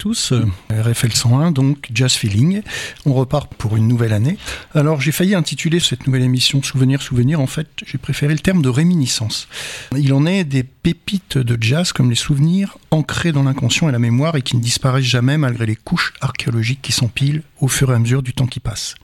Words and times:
Tous, 0.00 0.32
euh, 0.32 0.46
RFL 0.70 1.12
101, 1.12 1.52
donc 1.52 1.88
Jazz 1.92 2.14
Feeling. 2.14 2.62
On 3.04 3.12
repart 3.12 3.54
pour 3.54 3.76
une 3.76 3.86
nouvelle 3.86 4.14
année. 4.14 4.38
Alors 4.74 5.02
j'ai 5.02 5.12
failli 5.12 5.34
intituler 5.34 5.78
cette 5.78 6.06
nouvelle 6.06 6.22
émission 6.22 6.62
Souvenir, 6.62 7.02
Souvenir. 7.02 7.38
En 7.38 7.46
fait, 7.46 7.68
j'ai 7.84 7.98
préféré 7.98 8.32
le 8.32 8.38
terme 8.38 8.62
de 8.62 8.70
réminiscence. 8.70 9.46
Il 9.94 10.14
en 10.14 10.24
est 10.24 10.44
des 10.44 10.62
pépites 10.62 11.36
de 11.36 11.62
jazz 11.62 11.92
comme 11.92 12.08
les 12.08 12.16
souvenirs 12.16 12.78
ancrés 12.90 13.32
dans 13.32 13.42
l'inconscient 13.42 13.90
et 13.90 13.92
la 13.92 13.98
mémoire 13.98 14.36
et 14.36 14.42
qui 14.42 14.56
ne 14.56 14.62
disparaissent 14.62 15.04
jamais 15.04 15.36
malgré 15.36 15.66
les 15.66 15.76
couches 15.76 16.14
archéologiques 16.22 16.80
qui 16.80 16.92
s'empilent 16.92 17.42
au 17.60 17.68
fur 17.68 17.92
et 17.92 17.94
à 17.94 17.98
mesure 17.98 18.22
du 18.22 18.32
temps 18.32 18.46
qui 18.46 18.60
passe. 18.60 18.94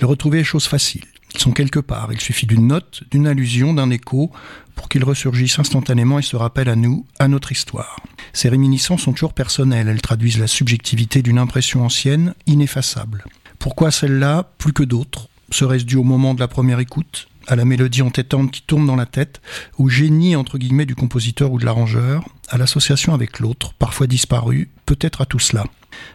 Le 0.00 0.06
retrouver 0.06 0.40
est 0.40 0.44
chose 0.44 0.66
facile. 0.66 1.06
Sont 1.36 1.52
quelque 1.52 1.78
part. 1.78 2.12
Il 2.12 2.20
suffit 2.20 2.46
d'une 2.46 2.66
note, 2.66 3.02
d'une 3.10 3.26
allusion, 3.26 3.74
d'un 3.74 3.90
écho 3.90 4.30
pour 4.74 4.88
qu'ils 4.88 5.04
ressurgissent 5.04 5.58
instantanément 5.58 6.18
et 6.18 6.22
se 6.22 6.36
rappellent 6.36 6.68
à 6.68 6.76
nous, 6.76 7.06
à 7.18 7.28
notre 7.28 7.52
histoire. 7.52 7.96
Ces 8.32 8.48
réminiscences 8.48 9.02
sont 9.02 9.12
toujours 9.12 9.32
personnelles. 9.32 9.88
Elles 9.88 10.02
traduisent 10.02 10.38
la 10.38 10.46
subjectivité 10.46 11.22
d'une 11.22 11.38
impression 11.38 11.84
ancienne, 11.84 12.34
ineffaçable. 12.46 13.24
Pourquoi 13.58 13.90
celle-là, 13.90 14.50
plus 14.58 14.72
que 14.72 14.82
d'autres 14.82 15.28
Serait-ce 15.50 15.84
dû 15.84 15.96
au 15.96 16.02
moment 16.02 16.34
de 16.34 16.40
la 16.40 16.48
première 16.48 16.80
écoute 16.80 17.28
à 17.46 17.56
la 17.56 17.64
mélodie 17.64 18.02
entêtante 18.02 18.50
qui 18.50 18.62
tourne 18.62 18.86
dans 18.86 18.96
la 18.96 19.06
tête, 19.06 19.40
au 19.78 19.88
génie 19.88 20.36
entre 20.36 20.58
guillemets 20.58 20.86
du 20.86 20.94
compositeur 20.94 21.52
ou 21.52 21.58
de 21.58 21.64
l'arrangeur, 21.64 22.24
à 22.48 22.58
l'association 22.58 23.14
avec 23.14 23.38
l'autre, 23.38 23.72
parfois 23.74 24.06
disparu, 24.06 24.70
peut-être 24.84 25.20
à 25.20 25.26
tout 25.26 25.38
cela. 25.38 25.64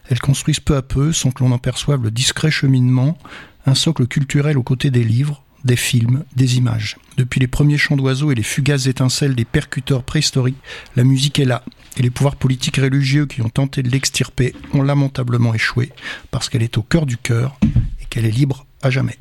Elles 0.10 0.20
construisent 0.20 0.60
peu 0.60 0.76
à 0.76 0.82
peu, 0.82 1.14
sans 1.14 1.32
que 1.32 1.44
l'on 1.44 1.52
en 1.52 1.58
perçoive 1.58 2.04
le 2.04 2.12
discret 2.12 2.52
cheminement, 2.52 3.18
un 3.66 3.76
socle 3.76 4.08
culturel 4.08 4.58
aux 4.58 4.64
côtés 4.64 4.92
des 4.92 5.04
livres, 5.04 5.44
des 5.64 5.76
films, 5.76 6.24
des 6.36 6.58
images. 6.58 6.98
Depuis 7.18 7.40
les 7.40 7.48
premiers 7.48 7.78
chants 7.78 7.96
d'oiseaux 7.96 8.32
et 8.32 8.36
les 8.36 8.44
fugaces 8.44 8.88
étincelles 8.88 9.36
des 9.36 9.46
percuteurs 9.46 10.04
préhistoriques, 10.04 10.58
la 10.96 11.04
musique 11.04 11.40
est 11.40 11.46
là, 11.46 11.64
et 11.98 12.02
les 12.02 12.10
pouvoirs 12.10 12.36
politiques 12.36 12.78
et 12.80 12.82
religieux 12.82 13.26
qui 13.26 13.42
ont 13.42 13.50
tenté 13.50 13.84
de 13.84 13.90
l'extirper 13.90 14.56
ont 14.74 14.82
lamentablement 14.82 15.54
échoué, 15.54 15.92
parce 16.32 16.50
qu'elle 16.50 16.64
est 16.64 16.78
au 16.78 16.82
cœur 16.82 17.06
du 17.06 17.18
cœur 17.18 17.58
et 18.02 18.06
qu'elle 18.06 18.26
est 18.26 18.32
libre 18.32 18.66
à 18.82 18.90
jamais. 18.90 19.18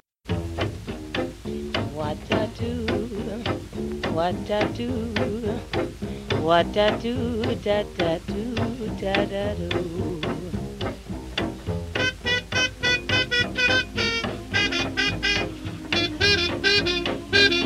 Thank 16.78 17.52
you. 17.54 17.59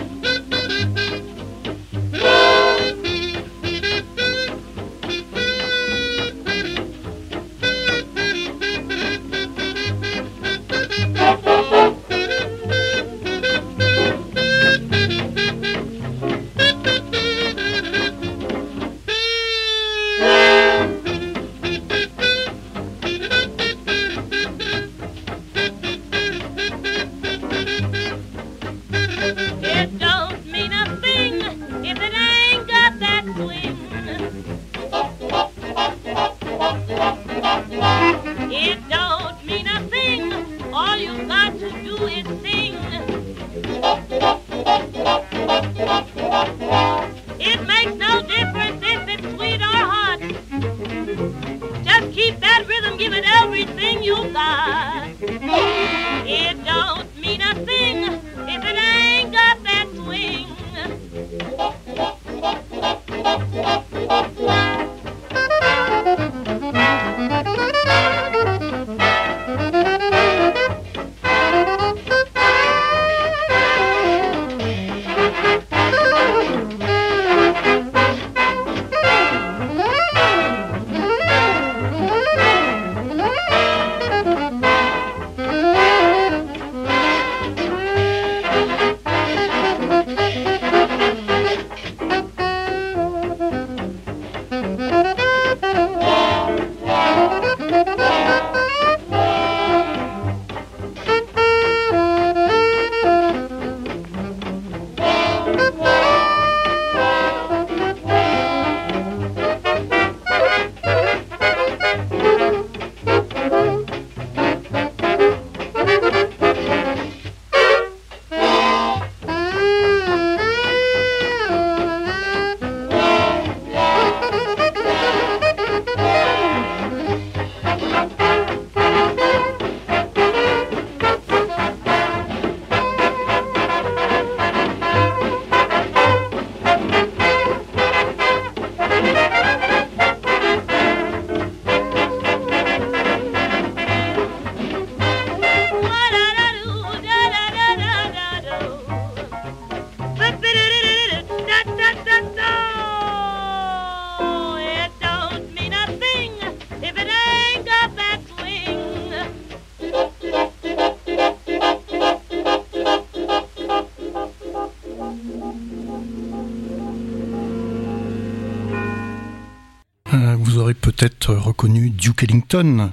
Peut-être 170.95 171.35
reconnu 171.35 171.91
Duke 171.91 172.23
Ellington, 172.23 172.93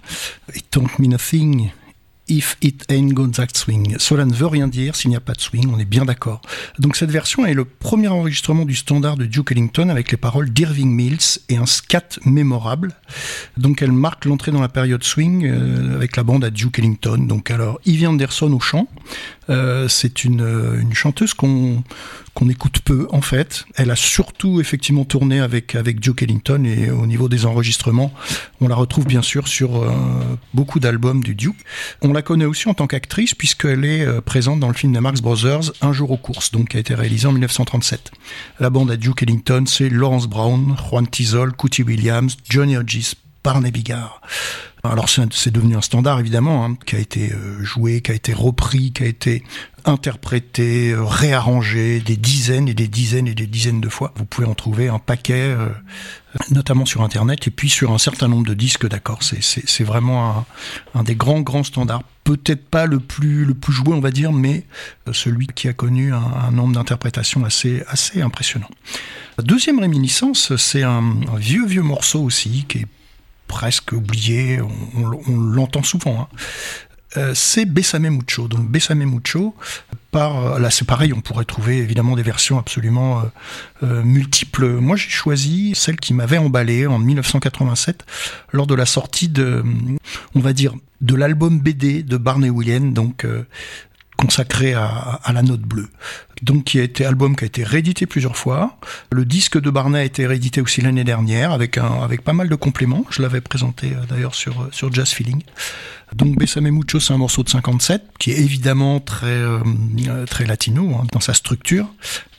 It 0.56 0.66
Don't 0.72 0.90
Mean 1.00 1.14
a 1.14 1.18
Thing, 1.18 1.72
If 2.28 2.56
It 2.62 2.86
Ain't 2.90 3.14
Got 3.14 3.32
That 3.32 3.48
Swing. 3.54 3.96
Cela 4.00 4.26
ne 4.26 4.34
veut 4.34 4.48
rien 4.48 4.68
dire 4.68 4.96
s'il 4.96 5.10
n'y 5.10 5.18
a 5.18 5.20
pas 5.20 5.34
de 5.34 5.42
swing, 5.42 5.70
on 5.74 5.80
est 5.80 5.86
bien 5.86 6.06
d'accord. 6.06 6.42
Donc 6.80 6.96
cette 6.96 7.12
version 7.12 7.46
est 7.46 7.54
le 7.54 7.66
premier 7.66 8.08
enregistrement 8.08 8.64
du 8.64 8.76
standard 8.76 9.18
de 9.18 9.26
Duke 9.26 9.52
Ellington 9.52 9.90
avec 9.90 10.12
les 10.12 10.18
paroles 10.18 10.50
d'Irving 10.50 10.90
Mills 10.90 11.40
et 11.50 11.58
un 11.58 11.66
scat 11.66 12.20
mémorable. 12.26 12.94
Donc 13.58 13.82
elle 13.82 13.92
marque 13.92 14.26
l'entrée 14.26 14.52
dans 14.52 14.62
la 14.62 14.70
période 14.70 15.04
swing 15.04 15.46
euh, 15.46 15.96
avec 15.96 16.16
la 16.16 16.24
bande 16.24 16.46
à 16.46 16.50
Duke 16.52 16.80
Ellington. 16.80 17.18
Donc 17.18 17.52
alors 17.52 17.82
Ivy 17.86 18.08
Anderson 18.08 18.52
au 18.54 18.60
chant, 18.62 18.88
euh, 19.52 19.88
c'est 19.88 20.24
une, 20.24 20.80
une 20.82 20.94
chanteuse 20.94 21.34
qu'on 21.34 21.84
écoute 22.50 22.80
peu 22.80 23.08
en 23.12 23.22
fait. 23.22 23.66
Elle 23.76 23.92
a 23.92 23.96
surtout 23.96 24.60
effectivement 24.60 25.06
tourné 25.06 25.40
avec 25.40 26.00
Duke 26.00 26.24
Ellington 26.24 26.64
et 26.64 26.90
au 26.90 27.06
niveau 27.06 27.30
des 27.30 27.46
enregistrements, 27.46 28.14
on 28.60 28.68
la 28.68 28.76
retrouve 28.76 29.06
bien 29.06 29.22
sûr 29.22 29.48
sur 29.48 29.84
euh, 29.84 29.92
beaucoup 30.54 30.80
d'albums 30.80 31.24
du 31.24 31.36
Duke. 31.36 31.58
On 32.02 32.14
la 32.14 32.22
connaît 32.22 32.46
aussi 32.46 32.70
en 32.70 32.74
tant 32.74 32.88
qu'actrice 32.88 33.36
puisqu'elle 33.36 33.86
est 33.86 34.06
euh, 34.06 34.22
présente 34.22 34.60
dans 34.60 34.70
le 34.70 34.74
film 34.74 34.94
des 34.94 35.00
Marx 35.00 35.22
Brothers 35.22 35.72
Un 35.82 35.94
jour 35.94 36.12
aux 36.12 36.18
courses, 36.18 36.52
donc 36.52 36.70
qui 36.70 36.78
a 36.78 36.80
été 36.80 36.96
réalisé 36.96 37.28
en 37.28 37.32
1937. 37.32 38.12
La 38.60 38.70
bande 38.70 38.92
à 38.92 38.98
Duke 38.98 39.24
Ellington, 39.24 39.66
c'est 39.68 39.90
Lawrence 39.90 40.28
Brown, 40.28 40.76
Juan 40.90 41.08
Tizol, 41.08 41.54
Cootie 41.54 41.84
Williams, 41.84 42.38
Johnny 42.50 42.78
Hodges, 42.78 43.16
Barney 43.44 43.72
Bigard. 43.72 44.22
Alors 44.84 45.10
c'est 45.10 45.52
devenu 45.52 45.76
un 45.76 45.82
standard 45.82 46.20
évidemment, 46.20 46.66
hein, 46.66 46.76
qui 46.86 46.96
a 46.96 47.00
été 47.00 47.32
euh, 47.32 47.64
joué, 47.64 48.02
qui 48.02 48.12
a 48.12 48.16
été 48.16 48.34
repris, 48.34 48.92
qui 48.92 49.04
a 49.04 49.06
été 49.06 49.44
interprété, 49.86 50.92
euh, 50.92 51.04
réarrangé 51.04 52.00
des 52.00 52.18
dizaines 52.18 52.68
et 52.68 52.74
des 52.74 52.88
dizaines 52.88 53.28
et 53.28 53.36
des 53.36 53.46
dizaines 53.46 53.80
de 53.80 53.90
fois. 53.90 54.12
Vous 54.16 54.26
pouvez 54.26 54.48
en 54.48 54.56
trouver 54.56 54.88
un 54.88 54.98
paquet, 54.98 55.56
euh, 55.56 55.70
notamment 56.50 56.86
sur 56.86 57.04
Internet 57.04 57.48
et 57.48 57.52
puis 57.52 57.70
sur 57.70 57.92
un 57.92 58.00
certain 58.00 58.28
nombre 58.28 58.48
de 58.48 58.56
disques 58.56 58.88
d'accord. 58.88 59.20
C'est 59.22 59.84
vraiment 59.84 60.46
un, 60.96 61.04
des 61.04 61.16
grands 61.16 61.42
grands 61.42 61.64
standards. 61.64 62.04
Peut-être 62.24 62.66
pas 62.66 62.88
le 62.88 63.00
plus 63.00 63.46
le 63.46 63.54
plus 63.54 63.74
joué 63.74 63.94
on 63.94 64.00
va 64.00 64.12
dire, 64.12 64.32
mais 64.32 64.66
celui 65.12 65.48
qui 65.48 65.68
a 65.68 65.74
connu 65.74 66.12
un, 66.14 66.52
nombre 66.52 66.74
d'interprétations 66.74 67.46
assez 67.46 67.84
assez 67.88 68.22
impressionnant. 68.22 68.70
Deuxième 69.44 69.80
réminiscence, 69.80 70.56
c'est 70.56 70.84
un, 70.84 71.04
un 71.34 71.38
vieux 71.38 71.66
vieux 71.66 71.82
morceau 71.82 72.22
aussi 72.22 72.66
qui 72.68 72.80
est 72.80 72.88
presque 73.52 73.92
oublié, 73.92 74.60
on, 74.62 75.38
l'entend 75.38 75.84
souvent. 75.84 76.22
Hein. 76.22 76.28
Euh, 77.18 77.34
c'est 77.36 77.66
Besame 77.66 78.10
Mucho. 78.10 78.48
Donc 78.48 78.70
Besame 78.70 79.04
Mucho, 79.04 79.54
par, 80.12 80.58
là 80.58 80.72
c'est 80.72 80.88
pareil, 80.88 81.12
on 81.12 81.20
pourrait 81.20 81.44
trouver 81.44 81.78
évidemment 81.80 82.16
des 82.16 82.24
versions 82.24 82.58
absolument 82.58 83.20
euh, 83.20 83.24
euh, 83.84 84.04
multiples. 84.04 84.68
Moi 84.80 84.96
j'ai 84.96 85.10
choisi 85.10 85.74
celle 85.76 85.98
qui 85.98 86.14
m'avait 86.14 86.38
emballé 86.38 86.88
en 86.88 86.98
1987 86.98 88.06
lors 88.54 88.68
de 88.68 88.76
la 88.76 88.86
sortie 88.86 89.28
de, 89.28 89.66
on 90.34 90.40
va 90.40 90.54
dire, 90.54 90.74
de 91.02 91.16
l'album 91.16 91.60
BD 91.60 92.04
de 92.04 92.16
Barney 92.16 92.50
Williams, 92.50 92.94
donc 92.94 93.26
consacré 94.22 94.74
à, 94.74 95.20
la 95.34 95.42
note 95.42 95.62
bleue. 95.62 95.90
Donc 96.44 96.66
qui 96.66 96.80
a 96.80 96.84
été 96.84 97.06
album 97.06 97.36
qui 97.36 97.44
a 97.44 97.48
été 97.48 97.64
réédité 97.64 98.06
plusieurs 98.06 98.38
fois. 98.38 98.78
Le 99.12 99.26
disque 99.26 99.60
de 99.60 99.70
Barnet 99.70 100.00
a 100.00 100.04
été 100.04 100.28
réédité 100.28 100.62
aussi 100.62 100.82
l'année 100.82 101.04
dernière 101.04 101.52
avec 101.52 101.78
un 101.78 102.02
avec 102.02 102.22
pas 102.24 102.34
mal 102.34 102.48
de 102.48 102.56
compléments. 102.56 103.06
Je 103.10 103.22
l'avais 103.22 103.42
présenté 103.42 103.88
euh, 103.88 104.06
d'ailleurs 104.08 104.36
sur 104.36 104.62
euh, 104.62 104.70
sur 104.72 104.94
Jazz 104.94 105.10
Feeling. 105.10 105.42
Donc 106.16 106.38
Besame 106.38 106.70
Mucho 106.70 107.00
c'est 107.00 107.14
un 107.14 107.18
morceau 107.18 107.44
de 107.44 107.50
57 107.50 108.04
qui 108.20 108.32
est 108.32 108.40
évidemment 108.40 109.00
très 109.00 109.28
euh, 109.28 109.60
très 110.28 110.46
latino 110.46 110.96
hein, 110.96 111.08
dans 111.12 111.20
sa 111.20 111.34
structure. 111.34 111.88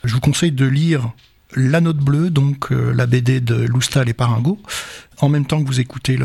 Je 0.03 0.13
vous 0.13 0.21
conseille 0.21 0.51
de 0.51 0.65
lire 0.65 1.11
la 1.55 1.81
Note 1.81 1.97
Bleue, 1.97 2.29
donc 2.29 2.69
la 2.71 3.05
BD 3.05 3.41
de 3.41 3.55
Lustal 3.55 4.09
et 4.09 4.13
Paringo, 4.13 4.59
en 5.19 5.29
même 5.29 5.45
temps 5.45 5.61
que 5.61 5.67
vous 5.67 5.79
écoutez 5.79 6.17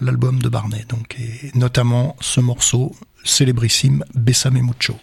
l'album 0.00 0.40
de 0.40 0.48
Barnet, 0.48 0.84
donc 0.88 1.16
et 1.18 1.50
notamment 1.54 2.16
ce 2.20 2.40
morceau 2.40 2.94
célébrissime 3.24 4.04
Besame 4.14 4.60
Mucho. 4.60 4.96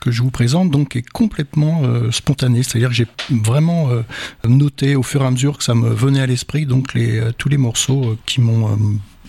Que 0.00 0.10
je 0.10 0.22
vous 0.22 0.30
présente 0.30 0.70
donc 0.70 0.96
est 0.96 1.08
complètement 1.08 1.82
euh, 1.84 2.10
spontané, 2.10 2.62
c'est-à-dire 2.62 2.88
que 2.88 2.94
j'ai 2.94 3.06
vraiment 3.30 3.90
euh, 3.90 4.02
noté 4.46 4.96
au 4.96 5.02
fur 5.02 5.22
et 5.22 5.26
à 5.26 5.30
mesure 5.30 5.58
que 5.58 5.64
ça 5.64 5.74
me 5.74 5.90
venait 5.90 6.20
à 6.20 6.26
l'esprit 6.26 6.66
donc 6.66 6.94
les, 6.94 7.18
euh, 7.18 7.32
tous 7.36 7.48
les 7.48 7.58
morceaux 7.58 8.16
qui 8.26 8.40
m'ont 8.40 8.78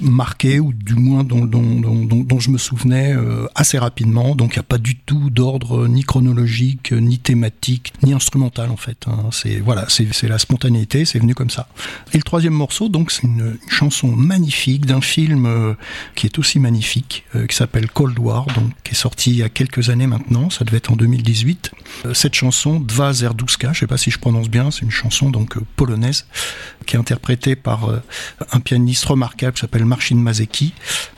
marqué 0.01 0.60
ou 0.60 0.74
du 0.74 0.96
moins 0.96 1.24
dont, 1.24 1.46
dont, 1.46 1.79
dont, 1.79 2.06
dont 2.06 2.39
je 2.39 2.50
me 2.50 2.58
souvenais 2.58 3.13
euh, 3.13 3.48
assez 3.56 3.77
rapidement. 3.77 4.36
Donc 4.36 4.53
il 4.53 4.58
n'y 4.58 4.62
a 4.62 4.63
pas 4.63 4.77
du 4.77 4.96
tout 4.96 5.29
d'ordre 5.29 5.88
ni 5.88 6.03
chronologique, 6.03 6.91
ni 6.91 7.20
thématique, 7.20 7.94
ni 8.03 8.13
instrumental 8.13 8.70
en 8.70 8.77
fait. 8.77 9.06
Hein. 9.08 9.29
C'est 9.32 9.60
voilà, 9.60 9.86
c'est 9.89 10.27
la 10.27 10.39
spontanéité, 10.39 11.06
c'est 11.06 11.20
venu 11.20 11.36
comme 11.36 11.50
ça. 11.50 11.68
Et 12.13 12.18
le 12.18 12.24
troisième 12.24 12.53
morceau, 12.53 12.89
donc 12.89 13.12
c'est 13.12 13.24
une, 13.24 13.58
chanson 13.68 14.08
magnifique 14.08 14.86
d'un 14.86 15.01
film 15.01 15.46
euh, 15.46 15.74
qui 16.15 16.25
est 16.25 16.39
aussi 16.39 16.60
magnifique, 16.60 17.25
euh, 17.36 17.46
qui 17.46 17.56
s'appelle 17.56 17.89
Cold 17.89 18.18
War, 18.20 18.46
donc 18.48 18.72
qui 18.84 18.91
est 18.91 18.98
sorti 18.98 19.32
il 19.32 19.38
y 19.38 19.44
a 19.44 19.50
quelques 19.50 19.89
années 19.89 20.08
maintenant. 20.08 20.50
Ça 20.50 20.65
devait 20.65 20.77
être 20.77 20.91
en 20.91 20.96
2018. 20.96 21.72
cette 22.13 22.34
chanson 22.34 22.79
Dva 22.79 23.13
Zerduska, 23.13 23.74
je 23.74 23.79
sais 23.79 23.88
pas 23.88 23.98
si 23.98 24.12
je 24.12 24.20
prononce 24.20 24.50
bien, 24.50 24.72
c'est 24.72 24.82
une 24.82 24.91
chanson 24.91 25.29
donc 25.29 25.58
polonaise 25.75 26.25
qui 26.89 26.96
est 26.96 27.00
interprétée 27.00 27.55
par 27.55 27.88
un 28.51 28.60
pianiste 28.60 29.05
remarquable 29.05 29.53
qui 29.53 29.62
s'appelle 29.62 29.86
Marcin 29.86 30.15
Mazeki. 30.15 30.74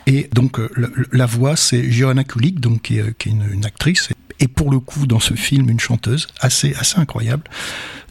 Et 0.06 0.28
donc 0.34 0.60
euh, 0.60 0.68
la, 1.12 1.24
voix, 1.24 1.56
c'est 1.56 1.90
Johanna 1.90 2.24
Kulik, 2.24 2.60
donc 2.60 2.82
qui 2.82 2.98
est, 2.98 3.26
une, 3.26 3.64
actrice, 3.64 4.10
et 4.38 4.48
pour 4.48 4.70
le 4.70 4.80
coup 4.80 5.06
dans 5.06 5.20
ce 5.20 5.32
film 5.32 5.70
une 5.70 5.80
chanteuse 5.80 6.26
assez 6.40 6.74
assez 6.74 6.98
incroyable. 6.98 7.44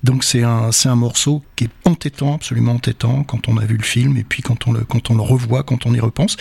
Donc 0.03 0.23
c'est 0.23 0.41
un 0.41 0.71
un 0.85 0.95
morceau 0.95 1.43
qui 1.55 1.65
est 1.65 1.69
entêtant, 1.85 2.33
absolument 2.33 2.73
entêtant 2.73 3.23
quand 3.23 3.47
on 3.47 3.57
a 3.57 3.65
vu 3.65 3.77
le 3.77 3.83
film 3.83 4.17
et 4.17 4.23
puis 4.23 4.41
quand 4.41 4.67
on 4.67 4.71
le 4.71 4.81
quand 4.81 5.11
on 5.11 5.15
le 5.15 5.21
revoit, 5.21 5.61
quand 5.61 5.85
on 5.85 5.93
y 5.93 5.99
repense. 5.99 6.37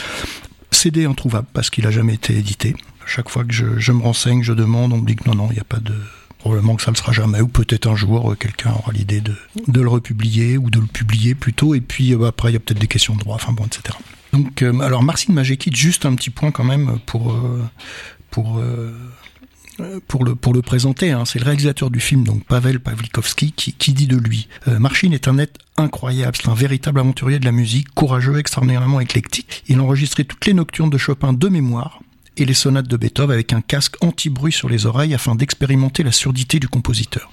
CD 0.71 1.05
introuvable 1.05 1.49
parce 1.53 1.69
qu'il 1.69 1.87
a 1.87 1.91
jamais 1.91 2.15
été 2.15 2.35
édité. 2.35 2.75
Chaque 3.05 3.29
fois 3.29 3.45
que 3.45 3.53
je, 3.53 3.79
je 3.79 3.93
me 3.93 4.03
renseigne, 4.03 4.43
je 4.43 4.55
demande, 4.55 4.93
on 4.95 4.99
me 4.99 5.07
dit 5.07 5.17
que 5.17 5.29
non 5.29 5.35
non, 5.35 5.49
il 5.51 5.55
n'y 5.55 5.61
a 5.61 5.65
pas 5.65 5.81
de 5.81 5.95
Probablement 6.41 6.75
que 6.75 6.83
ça 6.83 6.91
ne 6.91 6.97
le 6.97 6.99
sera 6.99 7.13
jamais, 7.13 7.41
ou 7.41 7.49
peut-être 7.49 7.87
un 7.87 7.97
jour, 7.97 8.33
euh, 8.33 8.35
quelqu'un 8.35 8.73
aura 8.73 8.93
l'idée 8.93 9.21
de, 9.21 9.35
de, 9.69 9.81
le 9.81 9.89
republier, 9.89 10.57
ou 10.57 10.71
de 10.71 10.81
le 10.81 10.87
publier 10.87 11.35
plutôt, 11.35 11.75
et 11.75 11.83
puis 11.83 12.15
euh, 12.15 12.27
après, 12.27 12.51
il 12.51 12.55
y 12.55 12.57
a 12.57 12.61
peut-être 12.61 12.81
des 12.81 12.87
questions 12.87 13.15
de 13.15 13.21
droit, 13.21 13.37
enfin 13.37 13.53
bon, 13.53 13.67
etc. 13.67 13.97
Donc, 14.33 14.63
euh, 14.63 14.81
alors, 14.81 15.03
Marcin 15.03 15.35
Majekit, 15.35 15.71
juste 15.75 16.07
un 16.07 16.15
petit 16.15 16.31
point 16.31 16.51
quand 16.51 16.65
même 16.65 16.99
pour, 17.05 17.37
le, 20.25 20.35
pour 20.35 20.63
présenter. 20.63 21.11
Hein. 21.11 21.25
C'est 21.27 21.41
le 21.41 21.45
réalisateur 21.45 21.91
du 21.91 22.01
film, 22.01 22.25
donc 22.25 22.45
Pavel 22.45 22.81
Pavlikovski, 22.81 23.53
qui, 23.53 23.93
dit 23.93 24.07
de 24.07 24.17
lui 24.17 24.49
Marcin 24.67 25.11
est 25.13 25.29
un 25.29 25.37
être 25.37 25.59
incroyable, 25.77 26.37
c'est 26.41 26.49
un 26.49 26.55
véritable 26.55 27.01
aventurier 27.01 27.39
de 27.39 27.45
la 27.45 27.53
musique, 27.53 27.91
courageux, 27.91 28.39
extraordinairement 28.39 29.01
éclectique. 29.01 29.65
Il 29.69 29.79
a 29.79 29.83
enregistré 29.83 30.25
toutes 30.25 30.47
les 30.47 30.55
nocturnes 30.55 30.91
de 30.91 30.99
Chopin 30.99 31.33
de 31.33 31.49
mémoire, 31.49 32.01
et 32.41 32.47
les 32.47 32.55
sonates 32.55 32.89
de 32.89 32.97
Beethoven 32.97 33.35
avec 33.35 33.53
un 33.53 33.61
casque 33.61 33.97
anti-bruit 34.03 34.53
sur 34.53 34.69
les 34.69 34.87
oreilles 34.87 35.15
afin 35.15 35.35
d'expérimenter 35.35 36.03
la 36.03 36.13
surdité 36.13 36.59
du 36.59 36.69
compositeur. 36.69 37.31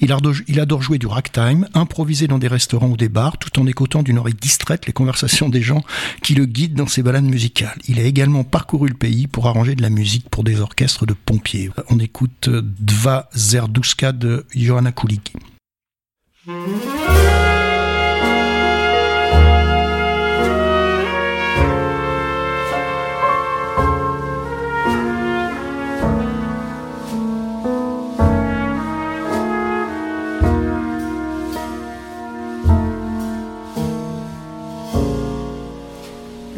Il 0.00 0.12
adore, 0.12 0.34
il 0.46 0.60
adore 0.60 0.82
jouer 0.82 0.98
du 0.98 1.06
ragtime, 1.06 1.68
improviser 1.74 2.28
dans 2.28 2.38
des 2.38 2.48
restaurants 2.48 2.88
ou 2.88 2.96
des 2.96 3.08
bars, 3.08 3.38
tout 3.38 3.58
en 3.60 3.66
écoutant 3.66 4.02
d'une 4.02 4.18
oreille 4.18 4.34
distraite 4.40 4.86
les 4.86 4.92
conversations 4.92 5.48
des 5.48 5.62
gens 5.62 5.82
qui 6.22 6.34
le 6.34 6.46
guident 6.46 6.74
dans 6.74 6.86
ses 6.86 7.02
balades 7.02 7.24
musicales. 7.24 7.78
Il 7.88 7.98
a 7.98 8.04
également 8.04 8.44
parcouru 8.44 8.88
le 8.88 8.94
pays 8.94 9.26
pour 9.26 9.46
arranger 9.46 9.74
de 9.74 9.82
la 9.82 9.90
musique 9.90 10.28
pour 10.30 10.44
des 10.44 10.60
orchestres 10.60 11.06
de 11.06 11.14
pompiers. 11.14 11.70
On 11.90 11.98
écoute 11.98 12.48
Dva 12.48 13.28
Zerduska 13.34 14.12
de 14.12 14.46
Johanna 14.54 14.92
Kuligi. 14.92 15.32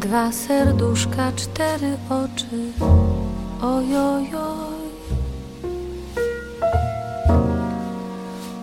Dwa 0.08 0.32
serduszka, 0.32 1.32
cztery 1.36 1.96
oczy, 2.10 2.72
ojojoj. 3.62 4.78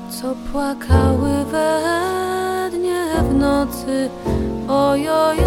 Co 0.09 0.35
płakały 0.51 1.45
we 1.51 1.81
dnie 2.71 3.05
w 3.29 3.33
nocy, 3.33 4.09
ojojoj. 4.67 5.37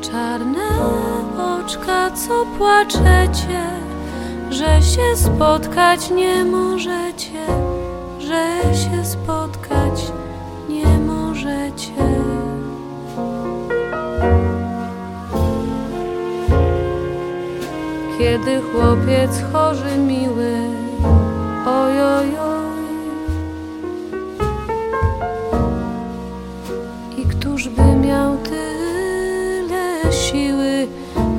Czarne 0.00 0.68
oczka, 1.58 2.10
co 2.10 2.46
płaczecie, 2.58 3.62
że 4.50 4.82
się 4.82 5.16
spotkać 5.16 6.10
nie 6.10 6.44
możecie, 6.44 7.46
że 8.18 8.74
się 8.74 9.04
spotkać 9.04 10.12
możecie. 11.44 11.92
Kiedy 18.18 18.60
chłopiec 18.60 19.42
chorzy 19.52 19.96
miły, 19.96 20.58
ojojoj. 21.66 22.80
I 27.18 27.24
któż 27.24 27.68
by 27.68 27.96
miał 27.96 28.36
tyle 28.38 30.12
siły, 30.12 30.88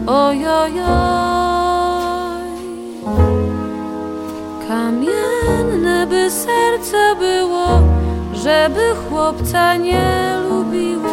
ojojoj. 0.07 1.30
Żeby 8.43 8.95
chłopca 9.09 9.75
nie 9.75 10.37
lubiło, 10.49 11.10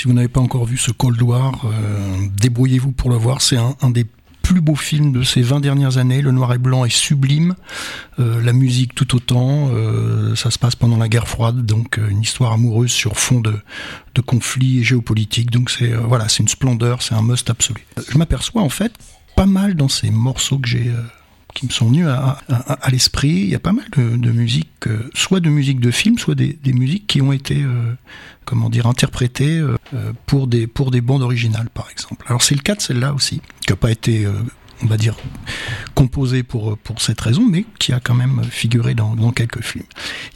si 0.00 0.08
vous 0.08 0.14
n'avez 0.14 0.28
pas 0.28 0.40
encore 0.40 0.64
vu 0.64 0.78
ce 0.78 0.92
Cold 0.92 1.20
War, 1.20 1.66
euh, 1.66 2.26
débrouillez-vous 2.40 2.92
pour 2.92 3.10
le 3.10 3.16
voir. 3.16 3.42
C'est 3.42 3.58
un, 3.58 3.90
des 3.90 4.06
plus 4.40 4.62
beaux 4.62 4.74
films 4.74 5.12
de 5.12 5.22
ces 5.22 5.42
20 5.42 5.60
dernières 5.60 5.98
années. 5.98 6.22
Le 6.22 6.30
noir 6.30 6.54
et 6.54 6.58
blanc 6.58 6.86
est 6.86 6.94
sublime. 6.94 7.54
la 8.16 8.54
musique 8.54 8.94
tout 8.94 9.14
autant. 9.14 9.68
ça 10.36 10.50
se 10.50 10.58
passe 10.58 10.74
pendant 10.74 10.96
la 10.96 11.10
guerre 11.10 11.28
froide, 11.28 11.66
donc 11.66 11.98
une 11.98 12.22
histoire 12.22 12.52
amoureuse 12.52 12.90
sur 12.90 13.18
fond 13.18 13.40
de, 13.40 13.54
de 14.14 14.20
conflits 14.22 14.82
géopolitiques. 14.82 15.50
Donc 15.50 15.68
c'est 15.68 15.92
voilà, 15.92 16.30
c'est 16.30 16.42
une 16.42 16.48
splendeur, 16.48 17.02
c'est 17.02 17.14
un 17.14 17.22
must 17.22 17.50
absolu. 17.50 17.86
Je 18.10 18.16
m'aperçois 18.16 18.62
en 18.62 18.70
fait 18.70 18.94
pas 19.36 19.46
mal 19.46 19.74
dans 19.74 19.88
ces 19.88 20.10
morceaux 20.10 20.58
que 20.58 20.68
j'ai 20.68 20.90
qui 21.54 21.66
me 21.66 21.70
sont 21.70 21.86
venus 21.86 22.06
à, 22.06 22.38
l'esprit. 22.90 23.28
Il 23.28 23.48
y 23.48 23.54
a 23.54 23.58
pas 23.58 23.72
mal 23.72 23.86
de, 23.96 24.16
de 24.16 24.30
musique, 24.30 24.88
soit 25.14 25.40
de 25.40 25.50
musique 25.50 25.80
de 25.80 25.90
film, 25.90 26.18
soit 26.18 26.34
des, 26.34 26.58
musiques 26.66 27.06
qui 27.06 27.20
ont 27.20 27.32
été, 27.32 27.64
comment 28.44 28.70
dire, 28.70 28.86
interprétées 28.86 29.62
pour 30.26 30.46
des 30.46 30.66
pour 30.66 30.90
des 30.90 31.00
bandes 31.00 31.22
originales, 31.22 31.68
par 31.72 31.88
exemple. 31.90 32.24
Alors 32.28 32.42
c'est 32.42 32.54
le 32.54 32.62
cas 32.62 32.74
de 32.74 32.80
celle-là 32.80 33.12
aussi, 33.12 33.40
qui 33.60 33.72
n'a 33.72 33.76
pas 33.76 33.90
été 33.90 34.26
on 34.82 34.86
va 34.86 34.96
dire, 34.96 35.16
composé 35.94 36.42
pour, 36.42 36.78
pour 36.78 37.00
cette 37.00 37.20
raison, 37.20 37.46
mais 37.46 37.64
qui 37.78 37.92
a 37.92 38.00
quand 38.00 38.14
même 38.14 38.42
figuré 38.50 38.94
dans, 38.94 39.14
dans 39.14 39.32
quelques 39.32 39.62
films. 39.62 39.84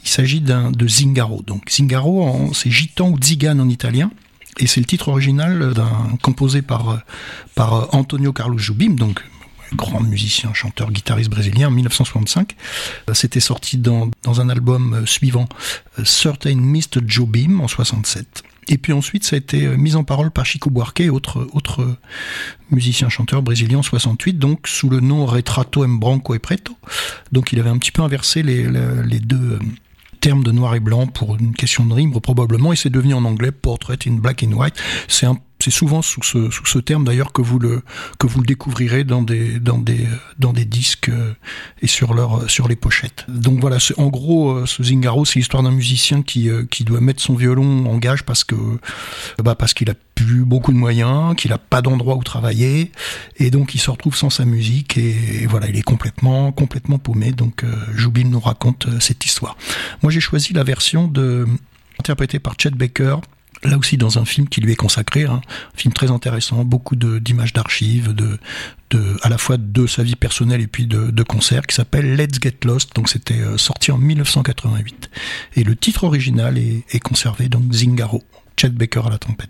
Il 0.03 0.09
s'agit 0.09 0.41
d'un 0.41 0.71
de 0.71 0.87
Zingaro. 0.87 1.41
Donc 1.45 1.69
Zingaro, 1.69 2.51
c'est 2.53 2.69
gitan 2.69 3.09
ou 3.09 3.17
zigane 3.21 3.59
en 3.59 3.69
italien. 3.69 4.11
Et 4.59 4.67
c'est 4.67 4.79
le 4.79 4.85
titre 4.85 5.09
original 5.09 5.73
composé 6.21 6.61
par, 6.61 7.01
par 7.55 7.93
Antonio 7.93 8.31
Carlos 8.31 8.57
Jobim, 8.57 8.95
donc 8.95 9.21
grand 9.73 10.01
musicien, 10.01 10.53
chanteur, 10.53 10.91
guitariste 10.91 11.29
brésilien 11.29 11.67
en 11.67 11.71
1965. 11.71 12.55
C'était 13.13 13.39
sorti 13.39 13.77
dans, 13.77 14.09
dans 14.23 14.41
un 14.41 14.49
album 14.49 15.03
suivant, 15.05 15.47
Certain 16.03 16.55
Mr. 16.55 17.01
Jobim 17.05 17.59
en 17.59 17.67
67. 17.67 18.43
Et 18.67 18.77
puis 18.77 18.93
ensuite, 18.93 19.23
ça 19.23 19.35
a 19.35 19.37
été 19.37 19.65
euh, 19.65 19.77
mis 19.77 19.95
en 19.95 20.03
parole 20.03 20.31
par 20.31 20.45
Chico 20.45 20.69
Buarque, 20.69 21.03
autre, 21.11 21.47
autre 21.53 21.97
musicien-chanteur 22.71 23.41
brésilien 23.41 23.79
en 23.79 23.83
68, 23.83 24.39
donc 24.39 24.67
sous 24.67 24.89
le 24.89 24.99
nom 24.99 25.25
Retrato 25.25 25.83
em 25.85 25.99
Branco 25.99 26.33
e 26.33 26.39
Preto. 26.39 26.75
Donc 27.31 27.51
il 27.51 27.59
avait 27.59 27.69
un 27.69 27.77
petit 27.77 27.91
peu 27.91 28.01
inversé 28.01 28.41
les, 28.41 28.67
les, 28.67 29.19
deux 29.19 29.53
euh, 29.53 29.59
termes 30.19 30.43
de 30.43 30.51
noir 30.51 30.73
et 30.73 30.79
blanc 30.79 31.05
pour 31.05 31.35
une 31.35 31.53
question 31.53 31.85
de 31.85 31.93
rime, 31.93 32.19
probablement, 32.19 32.73
et 32.73 32.75
c'est 32.75 32.89
devenu 32.89 33.13
en 33.13 33.25
anglais 33.25 33.51
Portrait 33.51 33.99
in 34.07 34.13
Black 34.13 34.43
and 34.43 34.53
White. 34.53 34.75
C'est 35.07 35.27
un 35.27 35.37
c'est 35.65 35.71
souvent 35.71 36.03
sous 36.03 36.21
ce, 36.21 36.51
sous 36.51 36.67
ce 36.67 36.77
terme 36.77 37.05
d'ailleurs 37.05 37.33
que 37.33 37.41
vous 37.41 37.57
le 37.57 37.81
que 38.19 38.27
vous 38.27 38.39
le 38.39 38.45
découvrirez 38.45 39.03
dans 39.03 39.23
des 39.23 39.59
dans 39.59 39.79
des 39.79 40.05
dans 40.37 40.53
des 40.53 40.63
disques 40.63 41.09
euh, 41.09 41.33
et 41.81 41.87
sur 41.87 42.13
leur 42.13 42.47
sur 42.47 42.67
les 42.67 42.75
pochettes. 42.75 43.25
Donc 43.27 43.59
voilà, 43.61 43.77
en 43.97 44.07
gros, 44.09 44.51
euh, 44.51 44.65
ce 44.67 44.83
Zingaro, 44.83 45.25
c'est 45.25 45.39
l'histoire 45.39 45.63
d'un 45.63 45.71
musicien 45.71 46.21
qui 46.21 46.49
euh, 46.49 46.65
qui 46.69 46.83
doit 46.83 47.01
mettre 47.01 47.19
son 47.19 47.33
violon 47.33 47.87
en 47.87 47.97
gage 47.97 48.21
parce 48.25 48.43
que 48.43 48.55
bah 49.43 49.55
parce 49.55 49.73
qu'il 49.73 49.89
a 49.89 49.95
plus 50.13 50.45
beaucoup 50.45 50.71
de 50.71 50.77
moyens, 50.77 51.35
qu'il 51.35 51.51
a 51.51 51.57
pas 51.57 51.81
d'endroit 51.81 52.15
où 52.15 52.23
travailler 52.23 52.91
et 53.37 53.49
donc 53.49 53.73
il 53.73 53.79
se 53.79 53.89
retrouve 53.89 54.15
sans 54.15 54.29
sa 54.29 54.45
musique 54.45 54.97
et, 54.97 55.47
voilà, 55.47 55.67
il 55.67 55.77
est 55.77 55.81
complètement 55.81 56.51
complètement 56.51 56.99
paumé. 56.99 57.31
Donc 57.31 57.65
Joubim 57.95 58.29
nous 58.29 58.39
raconte 58.39 58.87
cette 58.99 59.25
histoire. 59.25 59.57
Moi, 60.03 60.11
j'ai 60.11 60.19
choisi 60.19 60.53
la 60.53 60.63
version 60.63 61.07
de 61.07 61.47
interprétée 61.97 62.37
par 62.37 62.53
Chet 62.59 62.69
Baker 62.71 63.17
là 63.65 63.77
aussi 63.77 63.97
dans 63.97 64.19
un 64.19 64.25
film 64.25 64.47
qui 64.47 64.61
lui 64.61 64.71
est 64.71 64.77
consacré, 64.77 65.23
hein. 65.23 65.41
un 65.73 65.77
film 65.77 65.93
très 65.93 66.11
intéressant, 66.11 66.63
beaucoup 66.63 66.95
d'images 66.95 67.53
d'archives, 67.53 68.13
de, 68.13 68.37
à 69.23 69.29
la 69.29 69.37
fois 69.37 69.57
de 69.57 69.87
sa 69.87 70.03
vie 70.03 70.15
personnelle 70.15 70.61
et 70.61 70.67
puis 70.67 70.87
de, 70.87 71.11
de 71.11 71.23
concerts, 71.23 71.67
qui 71.67 71.75
s'appelle 71.75 72.15
Let's 72.15 72.39
Get 72.41 72.59
Lost, 72.63 72.95
donc 72.95 73.09
c'était 73.09 73.41
euh, 73.41 73.57
sorti 73.57 73.91
en 73.91 73.97
1988. 73.97 75.09
Et 75.57 75.63
le 75.63 75.75
titre 75.75 76.05
original 76.05 76.57
est, 76.57 76.85
est 76.91 76.99
conservé, 76.99 77.49
donc 77.49 77.73
Zingaro, 77.73 78.23
Chet 78.57 78.69
Baker 78.69 79.01
à 79.05 79.09
la 79.09 79.17
trompette. 79.17 79.49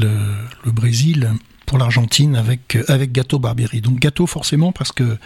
Le, 0.00 0.70
Brésil 0.70 1.30
pour 1.66 1.78
l'Argentine 1.78 2.36
avec, 2.36 2.78
avec 2.88 3.12
Gato 3.12 3.38
Barbieri. 3.38 3.80
Donc 3.80 3.98
Gato 3.98 4.26
forcément 4.26 4.72
parce 4.72 4.92
que 4.92 5.18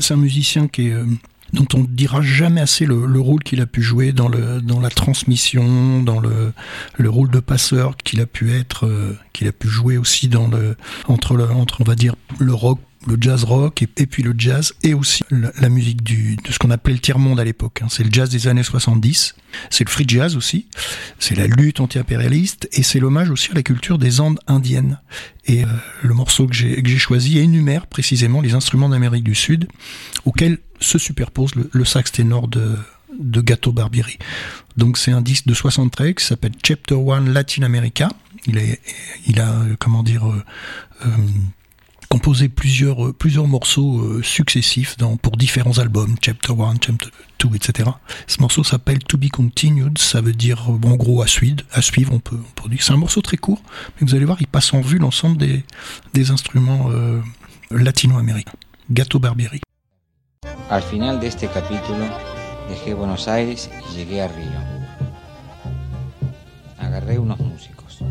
c'est 0.00 0.14
un 0.14 0.16
musicien 0.16 0.68
qui 0.68 0.88
est, 0.88 0.92
euh, 0.92 1.04
dont 1.52 1.66
on 1.74 1.78
ne 1.78 1.86
dira 1.86 2.22
jamais 2.22 2.60
assez 2.60 2.86
le, 2.86 3.20
rôle 3.20 3.42
qu'il 3.42 3.60
a 3.60 3.66
pu 3.66 3.82
jouer 3.82 4.12
dans, 4.12 4.28
le, 4.28 4.60
dans 4.60 4.80
la 4.80 4.90
transmission, 4.90 6.02
dans 6.02 6.20
le, 6.20 6.52
le 6.96 7.10
rôle 7.10 7.30
de 7.30 7.40
passeur 7.40 7.96
qu'il 7.96 8.20
a 8.20 8.26
pu 8.26 8.52
être, 8.52 8.86
euh, 8.86 9.16
qu'il 9.32 9.48
a 9.48 9.52
pu 9.52 9.68
jouer 9.68 9.96
aussi 9.98 10.28
dans 10.28 10.48
le, 10.48 10.76
entre, 11.08 11.34
le, 11.36 11.50
entre 11.50 11.80
on 11.80 11.84
va 11.84 11.94
dire 11.94 12.14
le 12.38 12.54
rock 12.54 12.78
le 13.06 13.16
jazz 13.20 13.44
rock 13.44 13.82
et, 13.82 14.06
puis 14.06 14.22
le 14.22 14.34
jazz 14.36 14.74
et 14.82 14.94
aussi 14.94 15.24
la, 15.30 15.68
musique 15.68 16.02
du, 16.02 16.36
de 16.36 16.52
ce 16.52 16.58
qu'on 16.58 16.70
appelait 16.70 16.94
le 16.94 17.00
tiers-monde 17.00 17.40
à 17.40 17.44
l'époque. 17.44 17.80
Hein. 17.82 17.86
C'est 17.90 18.04
le 18.04 18.10
jazz 18.12 18.30
des 18.30 18.48
années 18.48 18.62
70, 18.62 19.34
c'est 19.70 19.84
le 19.84 19.90
free 19.90 20.04
jazz 20.06 20.36
aussi, 20.36 20.66
c'est 21.18 21.34
la 21.34 21.46
lutte 21.46 21.80
anti-impérialiste 21.80 22.68
et 22.72 22.82
c'est 22.82 23.00
l'hommage 23.00 23.30
aussi 23.30 23.50
à 23.50 23.54
la 23.54 23.62
culture 23.62 23.98
des 23.98 24.20
Andes 24.20 24.38
indiennes. 24.46 25.00
Et 25.46 25.64
euh, 25.64 25.68
le 26.02 26.14
morceau 26.14 26.46
que 26.46 26.54
j'ai 26.54 26.98
choisi 26.98 27.38
énumère 27.38 27.86
précisément 27.86 28.40
les 28.40 28.54
instruments 28.54 28.88
d'Amérique 28.88 29.24
du 29.24 29.34
Sud 29.34 29.68
auxquels 30.24 30.58
se 30.80 30.98
superpose 30.98 31.54
le, 31.54 31.68
le 31.72 31.84
sax 31.84 32.12
ténor 32.12 32.48
de, 32.48 32.76
de 33.18 33.40
Gato 33.40 33.72
Barbieri. 33.72 34.18
Donc 34.76 34.98
c'est 34.98 35.12
un 35.12 35.20
disque 35.20 35.46
de 35.46 35.54
73 35.54 36.14
qui 36.14 36.24
s'appelle 36.24 36.52
Chapter 36.62 36.94
One 36.94 37.32
Latin 37.32 37.62
America. 37.62 38.08
Il, 38.46 38.58
est, 38.58 38.80
il 39.26 39.40
a, 39.40 39.54
comment 39.78 40.02
dire, 40.02 40.26
euh, 40.28 40.42
euh, 41.06 41.08
composé 42.12 42.50
plusieurs, 42.50 43.06
euh, 43.06 43.12
plusieurs 43.14 43.46
morceaux 43.46 44.00
euh, 44.00 44.22
successifs 44.22 44.98
dans, 44.98 45.16
pour 45.16 45.38
différents 45.38 45.78
albums, 45.78 46.14
Chapter 46.20 46.52
1, 46.52 46.74
Chapter 46.84 47.08
2, 47.38 47.56
etc. 47.56 47.88
Ce 48.26 48.38
morceau 48.42 48.62
s'appelle 48.62 48.98
To 48.98 49.16
Be 49.16 49.30
Continued, 49.30 49.96
ça 49.96 50.20
veut 50.20 50.34
dire 50.34 50.62
euh, 50.68 50.88
en 50.88 50.96
gros 50.96 51.22
à 51.22 51.26
suivre, 51.26 51.64
à 51.72 51.80
suivre 51.80 52.12
on 52.12 52.18
peut, 52.18 52.36
on. 52.36 52.68
C'est 52.78 52.92
un 52.92 52.98
morceau 52.98 53.22
très 53.22 53.38
court, 53.38 53.62
mais 53.96 54.06
vous 54.06 54.14
allez 54.14 54.26
voir, 54.26 54.36
il 54.42 54.46
passe 54.46 54.74
en 54.74 54.82
vue 54.82 54.98
l'ensemble 54.98 55.38
des, 55.38 55.64
des 56.12 56.30
instruments 56.30 56.90
latino-américains. 57.70 58.52
Gato 58.90 59.18
Barbieri. 59.18 59.60
Al 60.68 60.82
final 60.82 61.18
de 61.18 61.28
este 61.28 61.48
capítulo, 61.48 62.04
dejé 62.68 62.92
Buenos 62.92 63.26
Aires 63.26 63.70
y 63.90 63.96
llegué 63.96 64.20
a 64.20 64.28
Río. 64.28 64.60
Agarré 66.78 67.18
unos 67.18 67.38
músicos. 67.38 68.02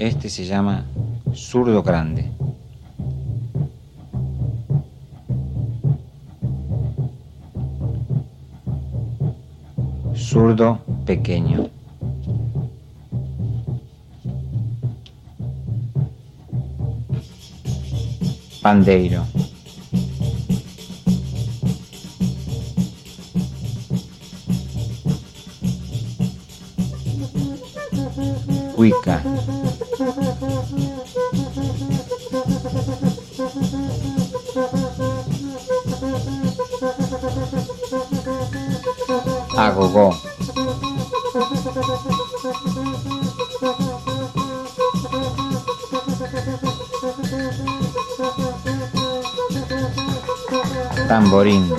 Este 0.00 0.30
se 0.30 0.46
llama 0.46 0.86
Zurdo 1.34 1.82
Grande. 1.82 2.24
Zurdo 10.14 10.78
pequeño. 11.04 11.68
Pandeiro. 18.62 19.26
Agogó. 39.60 40.16
Tamborín. 51.08 51.70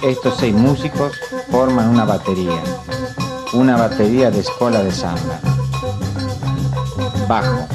Estos 0.00 0.38
seis 0.38 0.54
músicos 0.54 1.12
forman 1.50 1.90
una 1.90 2.06
batería, 2.06 2.62
una 3.52 3.76
batería 3.76 4.30
de 4.30 4.40
escuela 4.40 4.82
de 4.82 4.92
samba. 4.92 5.38
Bajo. 7.28 7.68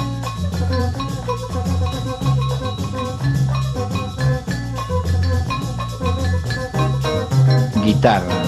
Guitarra. 7.84 8.46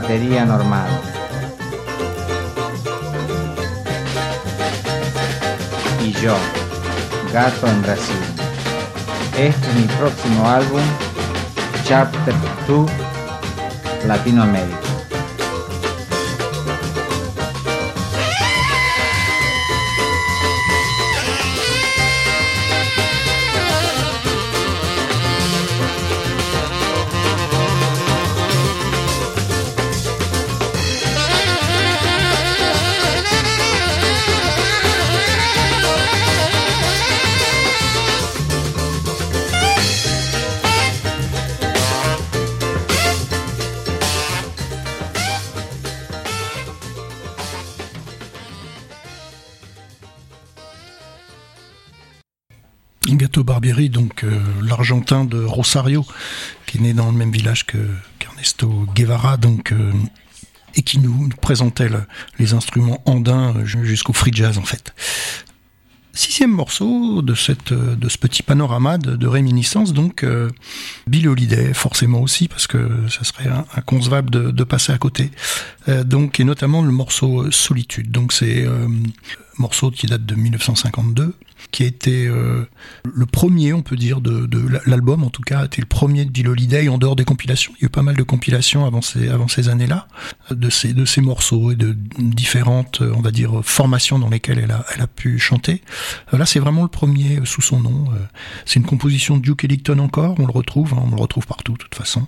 Batería 0.00 0.44
normal. 0.44 0.88
Y 6.02 6.12
yo, 6.14 6.34
Gato 7.32 7.68
en 7.68 7.80
Brasil. 7.82 8.16
Este 9.38 9.68
es 9.68 9.74
mi 9.76 9.86
próximo 9.96 10.50
álbum, 10.50 10.82
Chapter 11.84 12.34
2, 12.66 12.90
Latinoamérica. 14.08 14.83
De 55.04 55.44
Rosario, 55.44 56.04
qui 56.66 56.78
est 56.78 56.80
né 56.80 56.92
dans 56.94 57.06
le 57.10 57.16
même 57.16 57.30
village 57.30 57.66
que 57.66 57.78
qu'Ernesto 58.18 58.86
Guevara, 58.94 59.36
donc 59.36 59.72
euh, 59.72 59.92
et 60.74 60.82
qui 60.82 60.98
nous 60.98 61.28
présentait 61.40 61.88
le- 61.88 62.04
les 62.38 62.54
instruments 62.54 63.02
andins 63.06 63.54
euh, 63.56 63.64
jusqu'au 63.64 64.12
free 64.14 64.32
jazz 64.32 64.56
en 64.58 64.62
fait. 64.64 64.94
Sixième 66.16 66.50
morceau 66.52 67.22
de, 67.22 67.34
cette, 67.34 67.72
euh, 67.72 67.96
de 67.96 68.08
ce 68.08 68.18
petit 68.18 68.42
panorama 68.44 68.98
de, 68.98 69.16
de 69.16 69.26
réminiscence, 69.26 69.92
donc 69.92 70.24
Bill 71.08 71.28
Holiday, 71.28 71.74
forcément 71.74 72.20
aussi, 72.20 72.46
parce 72.48 72.66
que 72.68 72.88
ça 73.10 73.24
serait 73.24 73.50
inconcevable 73.76 74.30
de, 74.30 74.64
passer 74.64 74.92
à 74.92 74.98
côté. 74.98 75.30
Donc, 75.88 76.38
et 76.40 76.44
notamment 76.44 76.82
le 76.82 76.92
morceau 76.92 77.50
Solitude. 77.50 78.10
Donc 78.12 78.32
c'est 78.32 78.64
un 78.64 78.88
morceau 79.58 79.90
qui 79.90 80.06
date 80.06 80.24
de 80.24 80.34
1952, 80.36 81.34
qui 81.70 81.82
a 81.82 81.86
été 81.86 82.26
euh, 82.26 82.66
le 83.04 83.26
premier, 83.26 83.72
on 83.72 83.82
peut 83.82 83.96
dire, 83.96 84.20
de, 84.20 84.48
l'album, 84.86 85.24
en 85.24 85.30
tout 85.30 85.42
cas, 85.42 85.60
a 85.60 85.64
été 85.66 85.80
le 85.80 85.86
premier 85.86 86.24
de 86.24 86.30
Bill 86.30 86.48
Holiday 86.48 86.88
en 86.88 86.98
dehors 86.98 87.16
des 87.16 87.24
compilations. 87.24 87.72
Il 87.78 87.82
y 87.82 87.84
a 87.84 87.86
eu 87.86 87.90
pas 87.90 88.02
mal 88.02 88.16
de 88.16 88.22
compilations 88.22 88.84
avant 88.86 89.00
ces, 89.02 89.68
années-là, 89.68 90.08
de 90.50 90.70
ces, 90.70 91.20
morceaux 91.20 91.72
et 91.72 91.76
de 91.76 91.96
différentes, 92.18 93.02
on 93.02 93.20
va 93.20 93.30
dire, 93.30 93.60
formations 93.64 94.18
dans 94.18 94.28
lesquelles 94.28 94.58
elle 94.58 95.00
a, 95.00 95.06
pu 95.06 95.38
chanter. 95.38 95.82
Euh, 96.32 96.38
Là, 96.38 96.46
c'est 96.46 96.60
vraiment 96.60 96.82
le 96.82 96.88
premier 96.88 97.38
euh, 97.38 97.44
sous 97.44 97.62
son 97.62 97.80
nom. 97.80 98.08
C'est 98.66 98.80
une 98.80 98.86
composition 98.86 99.36
de 99.36 99.42
Duke 99.42 99.64
Ellington 99.64 99.98
encore, 99.98 100.34
on 100.38 100.46
le 100.46 100.52
retrouve, 100.52 100.94
hein, 100.94 101.02
on 101.04 101.10
le 101.10 101.20
retrouve 101.20 101.46
partout, 101.46 101.72
de 101.72 101.78
toute 101.78 101.94
façon, 101.94 102.26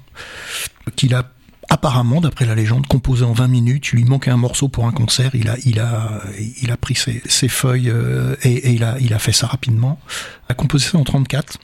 qu'il 0.94 1.14
a 1.14 1.31
apparemment, 1.68 2.20
d'après 2.20 2.46
la 2.46 2.55
légende, 2.55 2.87
composé 2.87 3.24
en 3.24 3.33
20 3.33 3.48
minutes. 3.48 3.90
Il 3.92 3.96
lui 3.96 4.05
manquait 4.05 4.31
un 4.31 4.37
morceau 4.37 4.68
pour 4.68 4.87
un 4.87 4.92
concert. 4.92 5.35
Il 5.35 5.48
a, 5.48 5.57
il 5.64 5.81
a, 5.81 6.22
il 6.62 6.70
a 6.70 6.76
pris 6.76 6.94
ses, 6.94 7.48
feuilles 7.48 7.90
euh, 7.90 8.37
et, 8.42 8.72
il, 8.72 8.85
a, 8.85 8.98
il 9.00 9.12
a 9.12 9.18
fait 9.18 9.33
ça 9.33 9.46
rapidement. 9.46 9.98
A 10.48 10.55
composé 10.55 10.87
ça 10.88 10.98
en 10.98 11.05
34. 11.05 11.59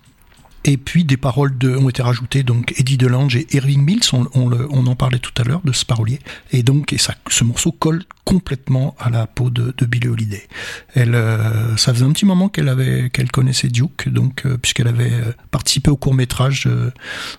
Et 0.65 0.77
puis 0.77 1.05
des 1.05 1.17
paroles 1.17 1.59
de, 1.59 1.75
ont 1.77 1.89
été 1.89 2.03
rajoutées, 2.03 2.45
donc 2.45 2.73
Eddie 2.79 2.97
Delange 2.97 3.35
et 3.35 3.47
Irving 3.53 3.83
Mills, 3.83 4.03
on, 4.13 4.29
on, 4.35 4.49
le- 4.49 4.69
on 4.71 4.87
en 4.87 4.95
parlait 4.95 5.19
tout 5.19 5.33
à 5.39 5.45
l'heure 5.45 5.61
de 5.65 5.73
ce 5.73 5.85
parolier. 5.85 6.21
Et 6.53 6.63
donc 6.63 6.93
et 6.93 6.99
ça, 6.99 7.17
ce 7.29 7.43
morceau 7.43 7.73
colle 7.73 8.05
complètement 8.25 8.95
à 9.01 9.11
la 9.11 9.27
peau 9.27 9.51
de, 9.51 9.75
de 9.77 9.87
Billie 9.87 10.07
Holiday. 10.09 10.47
Elle, 10.95 11.17
euh, 11.17 11.77
ça 11.77 11.93
faisait 11.93 12.05
un 12.05 12.13
petit 12.13 12.27
moment 12.27 12.49
qu'elle 12.49 12.69
avait, 12.69 13.11
qu'elle 13.11 13.31
connaissait 13.33 13.69
Duke, 13.69 14.09
donc 14.09 14.47
euh, 14.47 14.57
puisqu'elle 14.57 14.87
avait 14.87 15.11
euh, 15.13 15.33
participé 15.51 15.91
au 15.91 15.97
court 15.97 16.15
métrage 16.15 16.69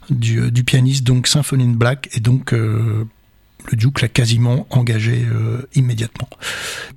du, 0.10 0.42
euh, 0.42 0.52
du 0.52 0.66
pianiste 0.66 1.04
donc 1.06 1.28
Symphony 1.28 1.64
in 1.64 1.68
Black 1.78 2.10
et 2.14 2.20
donc 2.20 2.52
euh, 2.54 3.06
le 3.72 3.78
Duke 3.78 4.02
l'a 4.02 4.10
quasiment 4.10 4.68
engagé 4.70 5.26
euh, 5.26 5.62
immédiatement. 5.76 6.28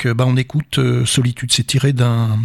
Euh, 0.04 0.14
bah, 0.14 0.24
on 0.26 0.36
écoute 0.36 0.80
euh, 0.80 1.06
Solitude, 1.06 1.52
c'est 1.52 1.64
tiré 1.68 1.92
d'un 1.92 2.36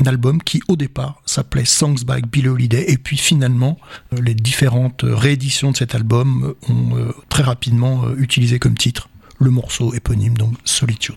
un 0.00 0.06
album 0.06 0.42
qui 0.42 0.62
au 0.68 0.76
départ 0.76 1.22
s'appelait 1.24 1.64
Songs 1.64 2.04
by 2.06 2.22
Billie 2.22 2.48
Holiday 2.48 2.84
et 2.90 2.98
puis 2.98 3.16
finalement 3.16 3.78
euh, 4.12 4.20
les 4.20 4.34
différentes 4.34 5.04
euh, 5.04 5.14
rééditions 5.14 5.70
de 5.70 5.76
cet 5.76 5.94
album 5.94 6.54
euh, 6.68 6.72
ont 6.72 7.12
très 7.28 7.42
rapidement 7.42 8.10
utilisé 8.16 8.58
comme 8.58 8.76
titre 8.76 9.08
le 9.38 9.50
morceau 9.50 9.94
éponyme 9.94 10.36
donc 10.36 10.54
Solitude. 10.64 11.16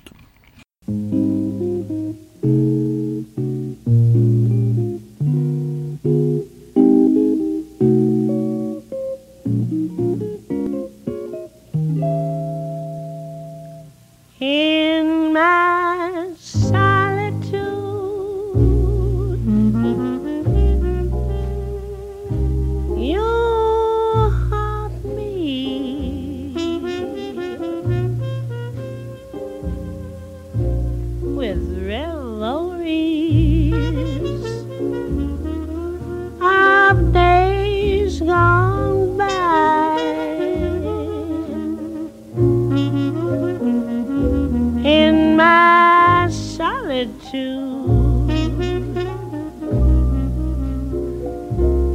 Solitude. 47.00 48.30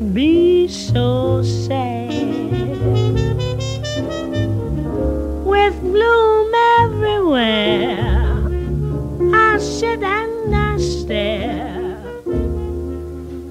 Be 0.00 0.66
so 0.68 1.42
sad. 1.42 2.10
With 5.44 5.80
bloom 5.80 6.52
everywhere, 6.80 8.00
I 9.34 9.58
sit 9.58 10.02
and 10.02 10.54
I 10.54 10.76
stare. 10.78 11.96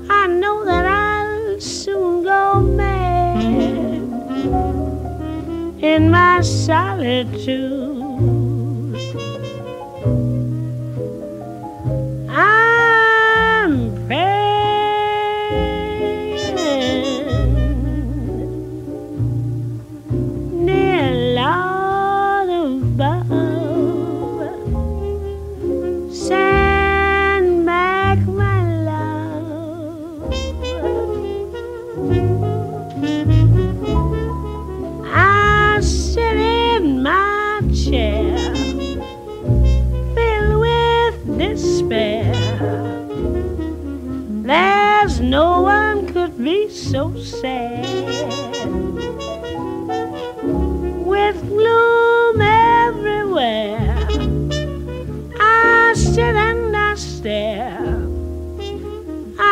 I 0.09 0.27
know 0.27 0.65
that 0.65 0.85
I'll 0.85 1.61
soon 1.61 2.23
go 2.23 2.59
mad 2.61 4.01
in 5.81 6.11
my 6.11 6.41
solitude. 6.41 7.72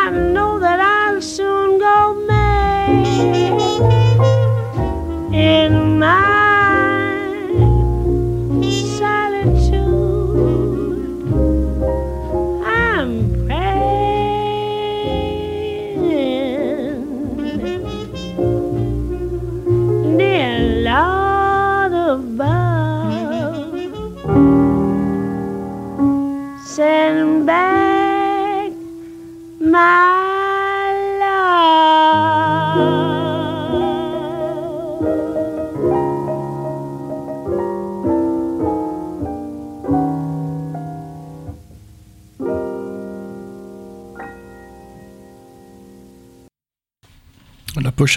I'm 0.04 0.34
no 0.34 0.51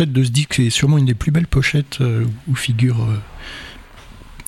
de 0.02 0.24
ce 0.24 0.30
disque 0.30 0.58
est 0.58 0.70
sûrement 0.70 0.98
une 0.98 1.06
des 1.06 1.14
plus 1.14 1.30
belles 1.30 1.46
pochettes 1.46 2.00
euh, 2.00 2.24
où 2.48 2.54
figure 2.54 3.02
euh, 3.02 3.16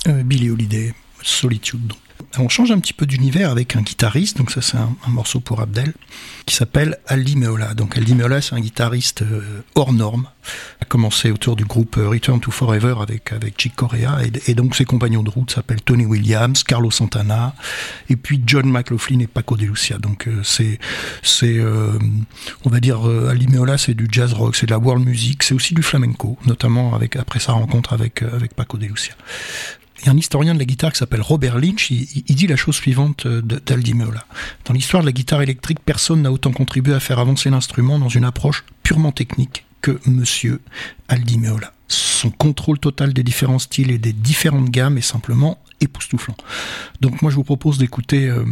euh, 0.09 0.23
Billy 0.23 0.51
Holiday, 0.51 0.93
Solitude. 1.23 1.87
donc. 1.87 1.99
On 2.39 2.49
change 2.49 2.71
un 2.71 2.79
petit 2.79 2.93
peu 2.93 3.07
d'univers 3.07 3.51
avec 3.51 3.77
un 3.77 3.83
guitariste, 3.83 4.37
donc 4.37 4.51
ça 4.51 4.61
c'est 4.61 4.77
un, 4.77 4.95
morceau 5.09 5.41
pour 5.41 5.61
Abdel, 5.61 5.95
qui 6.45 6.55
s'appelle 6.55 6.99
Aldi 7.07 7.37
Meola. 7.37 7.75
Donc 7.75 7.97
Aldi 7.97 8.15
Meola 8.15 8.43
c'est 8.43 8.55
un 8.55 8.61
guitariste 8.61 9.23
euh, 9.23 9.63
hors 9.75 9.93
norme, 9.93 10.29
a 10.81 10.85
commencé 10.85 11.31
autour 11.31 11.57
du 11.57 11.65
groupe 11.65 11.97
euh, 11.97 12.09
Return 12.09 12.41
to 12.41 12.51
Forever 12.51 12.97
avec, 13.01 13.33
avec 13.33 13.61
Chick 13.61 13.75
Corea, 13.75 14.19
et, 14.47 14.55
donc 14.55 14.77
ses 14.77 14.85
compagnons 14.85 15.23
de 15.23 15.31
route 15.31 15.51
s'appellent 15.51 15.81
Tony 15.83 16.05
Williams, 16.05 16.63
Carlos 16.63 16.91
Santana, 16.91 17.55
et 18.11 18.17
puis 18.17 18.43
John 18.47 18.71
McLaughlin 18.71 19.21
et 19.21 19.27
Paco 19.27 19.57
de 19.57 19.65
Lucia. 19.65 19.99
Donc 19.99 20.29
euh, 20.29 20.43
c'est, 20.43 20.79
c'est 21.23 21.61
on 22.65 22.71
va 22.71 22.81
dire, 22.81 23.05
Aldi 23.05 23.49
Meola 23.49 23.79
c'est 23.79 23.95
du 23.95 24.09
jazz 24.11 24.33
rock, 24.33 24.57
c'est 24.57 24.67
de 24.67 24.73
la 24.73 24.79
world 24.79 25.07
music, 25.07 25.43
c'est 25.43 25.55
aussi 25.55 25.75
du 25.75 25.83
flamenco, 25.83 26.37
notamment 26.45 26.95
avec, 26.95 27.17
après 27.17 27.41
sa 27.41 27.53
rencontre 27.53 27.93
avec, 27.93 28.23
avec 28.23 28.55
Paco 28.55 28.77
de 28.77 28.87
Lucia. 28.87 29.15
Il 30.03 30.11
un 30.11 30.17
historien 30.17 30.55
de 30.55 30.59
la 30.59 30.65
guitare 30.65 30.93
qui 30.93 30.99
s'appelle 30.99 31.23
Robert 31.23 31.59
Lynch, 31.59 31.91
il, 31.91 32.23
dit 32.35 32.47
la 32.47 32.57
chose 32.57 32.77
suivante 32.77 33.27
euh, 33.27 33.41
d'Aldi 33.41 33.95
Meola. 33.95 34.25
Dans 34.65 34.75
l'histoire 34.75 35.03
de 35.03 35.07
la 35.07 35.13
guitare 35.13 35.43
électrique, 35.43 35.79
personne 35.85 36.23
n'a 36.23 36.33
autant 36.33 36.53
contribué 36.53 36.95
à 36.95 37.01
faire 37.01 37.19
avancer 37.19 37.51
l'instrument 37.51 37.99
dans 37.99 38.09
une 38.09 38.25
approche 38.25 38.65
purement 38.83 39.13
technique 39.13 39.65
que 39.81 39.99
monsieur 40.07 40.61
Aldi 41.09 41.39
Meola. 41.39 41.73
Son 41.89 42.31
contrôle 42.31 42.79
total 42.79 43.13
des 43.13 43.23
différents 43.23 43.59
styles 43.59 43.91
et 43.91 43.99
des 43.99 44.13
différentes 44.13 44.71
gammes 44.71 44.99
est 44.99 45.03
simplement 45.03 45.59
époustouflant. 45.81 46.37
Donc 47.01 47.23
moi 47.23 47.31
je 47.31 47.37
vous 47.37 47.45
propose 47.45 47.79
d'écouter... 47.79 48.29
euh, 48.29 48.45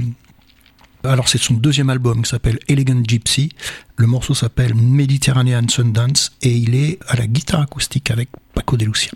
alors 1.03 1.29
c'est 1.29 1.39
son 1.39 1.55
deuxième 1.55 1.91
album 1.91 2.23
qui 2.23 2.31
s'appelle 2.31 2.59
Elegant 2.69 3.03
Gypsy. 3.07 3.51
Le 3.97 4.07
morceau 4.07 4.35
s'appelle 4.35 4.75
Mediterranean 4.75 5.69
Sundance 5.69 6.33
et 6.41 6.53
il 6.53 6.75
est 6.75 6.99
à 7.09 7.17
la 7.17 7.27
guitare 7.27 7.61
acoustique 7.61 8.11
avec 8.11 8.31
Paco 8.55 8.77
de 8.77 8.87
Lucia. 8.87 9.13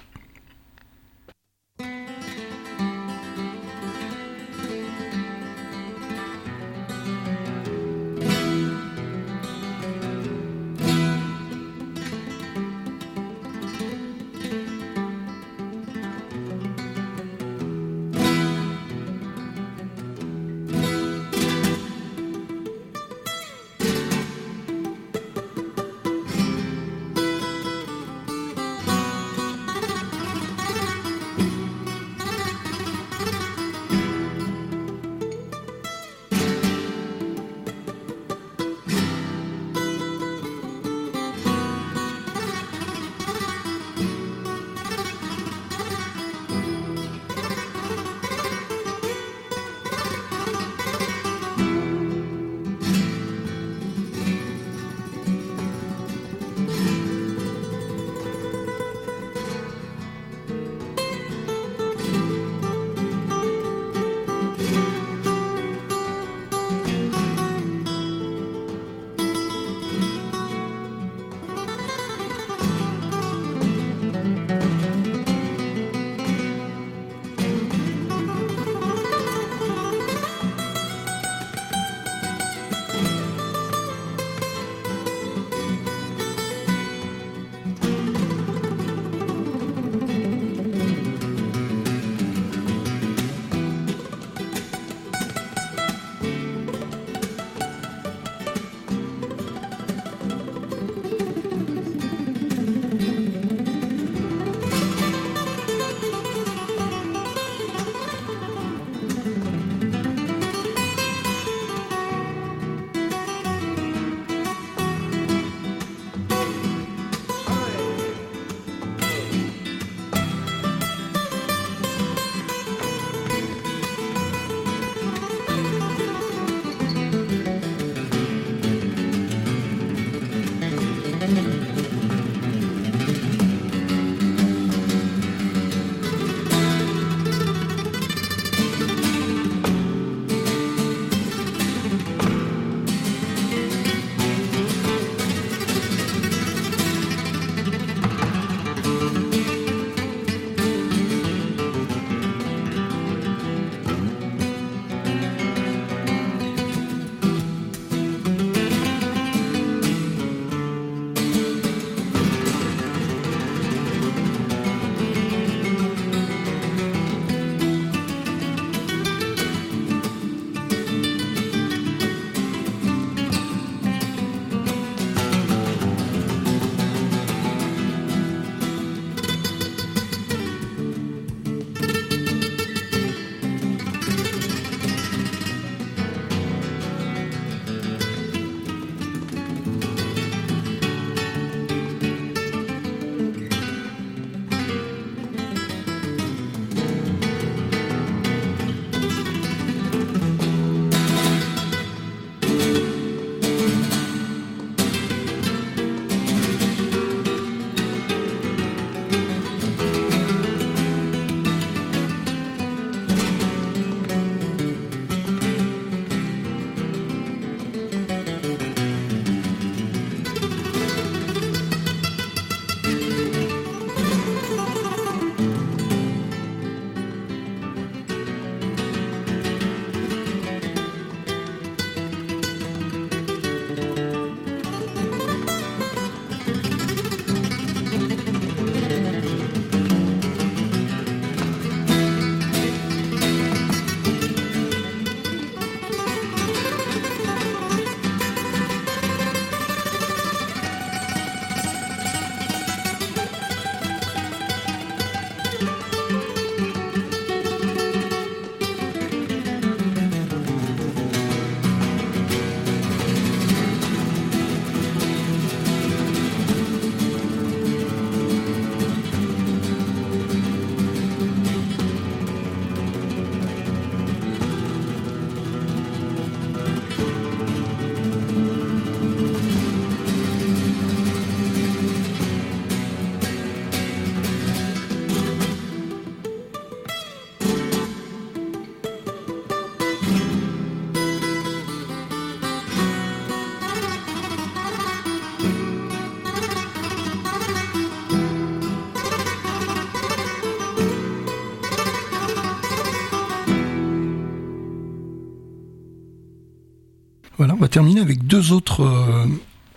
Terminer 307.79 308.01
avec 308.01 308.27
deux 308.27 308.51
autres 308.51 308.83
euh, 308.83 309.25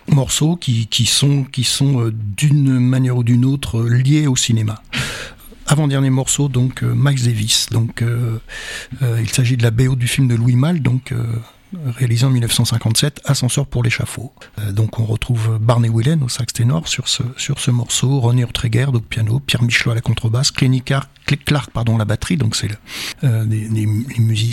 morceaux 0.08 0.56
qui, 0.56 0.88
qui 0.88 1.06
sont, 1.06 1.44
qui 1.44 1.62
sont 1.62 2.00
euh, 2.00 2.12
d'une 2.12 2.80
manière 2.80 3.16
ou 3.16 3.22
d'une 3.22 3.44
autre 3.44 3.80
liés 3.84 4.26
au 4.26 4.34
cinéma. 4.34 4.82
Avant-dernier 5.68 6.10
morceau, 6.10 6.48
donc 6.48 6.82
euh, 6.82 6.94
Max 6.94 7.22
Davis. 7.22 7.68
Donc, 7.70 8.02
il 9.00 9.30
s'agit 9.30 9.56
de 9.56 9.62
la 9.62 9.70
BO 9.70 9.94
du 9.94 10.08
film 10.08 10.26
de 10.26 10.34
Louis 10.34 10.56
Malle, 10.56 10.82
donc 10.82 11.14
réalisé 11.96 12.26
en 12.26 12.30
1957, 12.30 13.22
Ascenseur 13.24 13.66
pour 13.66 13.82
l'échafaud. 13.82 14.32
Euh, 14.58 14.72
donc 14.72 14.98
on 14.98 15.04
retrouve 15.04 15.58
Barney 15.60 15.88
Whelan 15.88 16.20
au 16.22 16.28
sax 16.28 16.52
ténor 16.52 16.88
sur 16.88 17.08
ce, 17.08 17.22
sur 17.36 17.58
ce 17.58 17.70
morceau, 17.70 18.20
René 18.20 18.44
Ortreger 18.44 18.86
au 18.86 19.00
piano, 19.00 19.40
Pierre 19.40 19.62
Michelot 19.62 19.92
à 19.92 19.94
la 19.94 20.00
contrebasse, 20.00 20.50
Clény 20.50 20.82
Clark 21.24 21.70
pardon, 21.70 21.96
la 21.96 22.04
batterie, 22.04 22.36
donc 22.36 22.56
c'est 22.56 22.68
euh, 23.24 23.44
les, 23.44 23.68
les, 23.68 23.86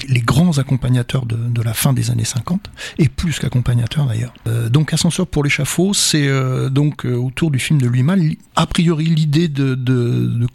les, 0.08 0.22
grands 0.22 0.58
accompagnateurs 0.58 1.26
de, 1.26 1.62
la 1.62 1.74
fin 1.74 1.94
des 1.94 2.12
années 2.12 2.26
50, 2.26 2.70
et 2.98 3.10
plus 3.10 3.40
qu'accompagnateurs 3.40 4.06
d'ailleurs. 4.06 4.34
Euh, 4.48 4.70
donc 4.70 4.94
Ascenseur 4.94 5.28
pour 5.28 5.44
l'échafaud, 5.44 5.94
c'est 5.94 6.28
euh, 6.28 6.70
donc 6.70 7.06
autour 7.06 7.52
du 7.52 7.60
film 7.60 7.82
de 7.82 7.88
lui-même, 7.88 8.34
a 8.56 8.66
priori 8.66 9.06
l'idée 9.06 9.48
de, 9.48 9.78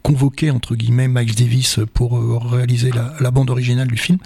convoquer 0.02 0.50
entre 0.50 0.74
guillemets 0.74 1.08
Miles 1.08 1.34
Davis 1.34 1.80
pour 1.92 2.50
réaliser 2.50 2.90
la, 2.92 3.30
bande 3.30 3.50
originale 3.50 3.88
du 3.88 3.96
film 3.96 4.18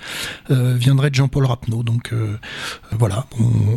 viendrait 0.50 1.10
de 1.10 1.14
Jean-Paul 1.14 1.46
Rapneau, 1.46 1.82
donc 1.82 2.12
voilà, 2.92 3.26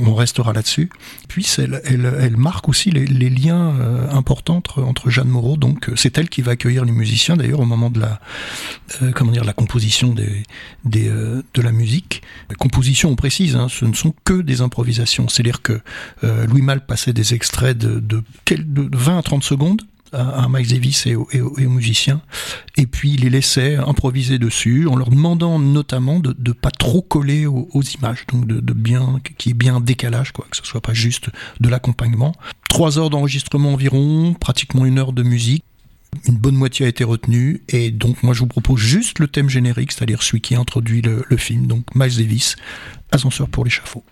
on, 0.05 0.13
restera 0.13 0.51
là-dessus. 0.51 0.89
Puis 1.27 1.47
elle, 1.57 2.35
marque 2.37 2.67
aussi 2.69 2.91
les, 2.91 3.29
liens 3.29 3.73
importants 4.11 4.57
entre, 4.57 4.83
entre, 4.83 5.09
Jeanne 5.09 5.29
Moreau. 5.29 5.57
Donc 5.57 5.89
c'est 5.95 6.17
elle 6.17 6.29
qui 6.29 6.41
va 6.41 6.53
accueillir 6.53 6.85
les 6.85 6.91
musiciens 6.91 7.37
d'ailleurs 7.37 7.61
au 7.61 7.65
moment 7.65 7.89
de 7.89 8.00
la 8.01 8.19
comment 9.13 9.31
dire 9.31 9.45
la 9.45 9.53
composition 9.53 10.13
des, 10.13 10.43
des 10.83 11.09
de 11.09 11.61
la 11.61 11.71
musique. 11.71 12.21
La 12.49 12.55
composition, 12.55 13.09
on 13.09 13.15
précise, 13.15 13.55
hein, 13.55 13.67
ce 13.69 13.85
ne 13.85 13.93
sont 13.93 14.13
que 14.25 14.41
des 14.41 14.61
improvisations. 14.61 15.29
C'est-à-dire 15.29 15.61
que 15.61 15.79
Louis 16.21 16.61
Malle 16.61 16.85
passait 16.85 17.13
des 17.13 17.33
extraits 17.33 17.77
de, 17.77 17.99
de, 17.99 18.23
de 18.49 18.97
20 18.97 19.17
à 19.17 19.21
30 19.21 19.43
secondes 19.43 19.81
à, 20.13 20.47
Max 20.49 20.69
Davis 20.69 21.05
et 21.05 21.15
aux, 21.15 21.29
musiciens, 21.57 22.21
et 22.77 22.85
puis 22.85 23.13
il 23.13 23.21
les 23.21 23.29
laissait 23.29 23.77
improviser 23.77 24.39
dessus, 24.39 24.87
en 24.87 24.95
leur 24.95 25.09
demandant 25.09 25.59
notamment 25.59 26.19
de 26.19 26.35
ne 26.37 26.53
pas 26.53 26.71
trop 26.71 27.01
coller 27.01 27.45
aux, 27.45 27.81
images, 27.97 28.25
donc 28.27 28.45
de 28.45 28.73
bien 28.73 29.19
qu'il 29.37 29.51
y 29.51 29.51
ait 29.51 29.57
bien 29.57 29.75
un 29.75 29.81
décalage, 29.81 30.31
quoi, 30.31 30.45
que 30.49 30.57
ce 30.57 30.65
soit 30.65 30.81
pas 30.81 30.93
juste 30.93 31.29
de 31.59 31.69
l'accompagnement. 31.69 32.33
Trois 32.67 32.99
heures 32.99 33.09
d'enregistrement 33.09 33.73
environ, 33.73 34.33
pratiquement 34.33 34.85
une 34.85 34.99
heure 34.99 35.13
de 35.13 35.23
musique. 35.23 35.63
Une 36.27 36.37
bonne 36.37 36.55
moitié 36.55 36.85
a 36.85 36.89
été 36.89 37.03
retenue, 37.03 37.61
et 37.69 37.89
donc 37.89 38.21
moi 38.21 38.33
je 38.33 38.39
vous 38.41 38.47
propose 38.47 38.79
juste 38.79 39.19
le 39.19 39.27
thème 39.27 39.49
générique, 39.49 39.91
c'est-à-dire 39.91 40.21
celui 40.21 40.41
qui 40.41 40.55
introduit 40.55 41.01
le, 41.01 41.25
le 41.27 41.37
film, 41.37 41.67
donc 41.67 41.85
Miles 41.95 42.17
Davis, 42.17 42.55
Ascenseur 43.11 43.49
pour 43.49 43.63
l'échafaud. 43.63 44.03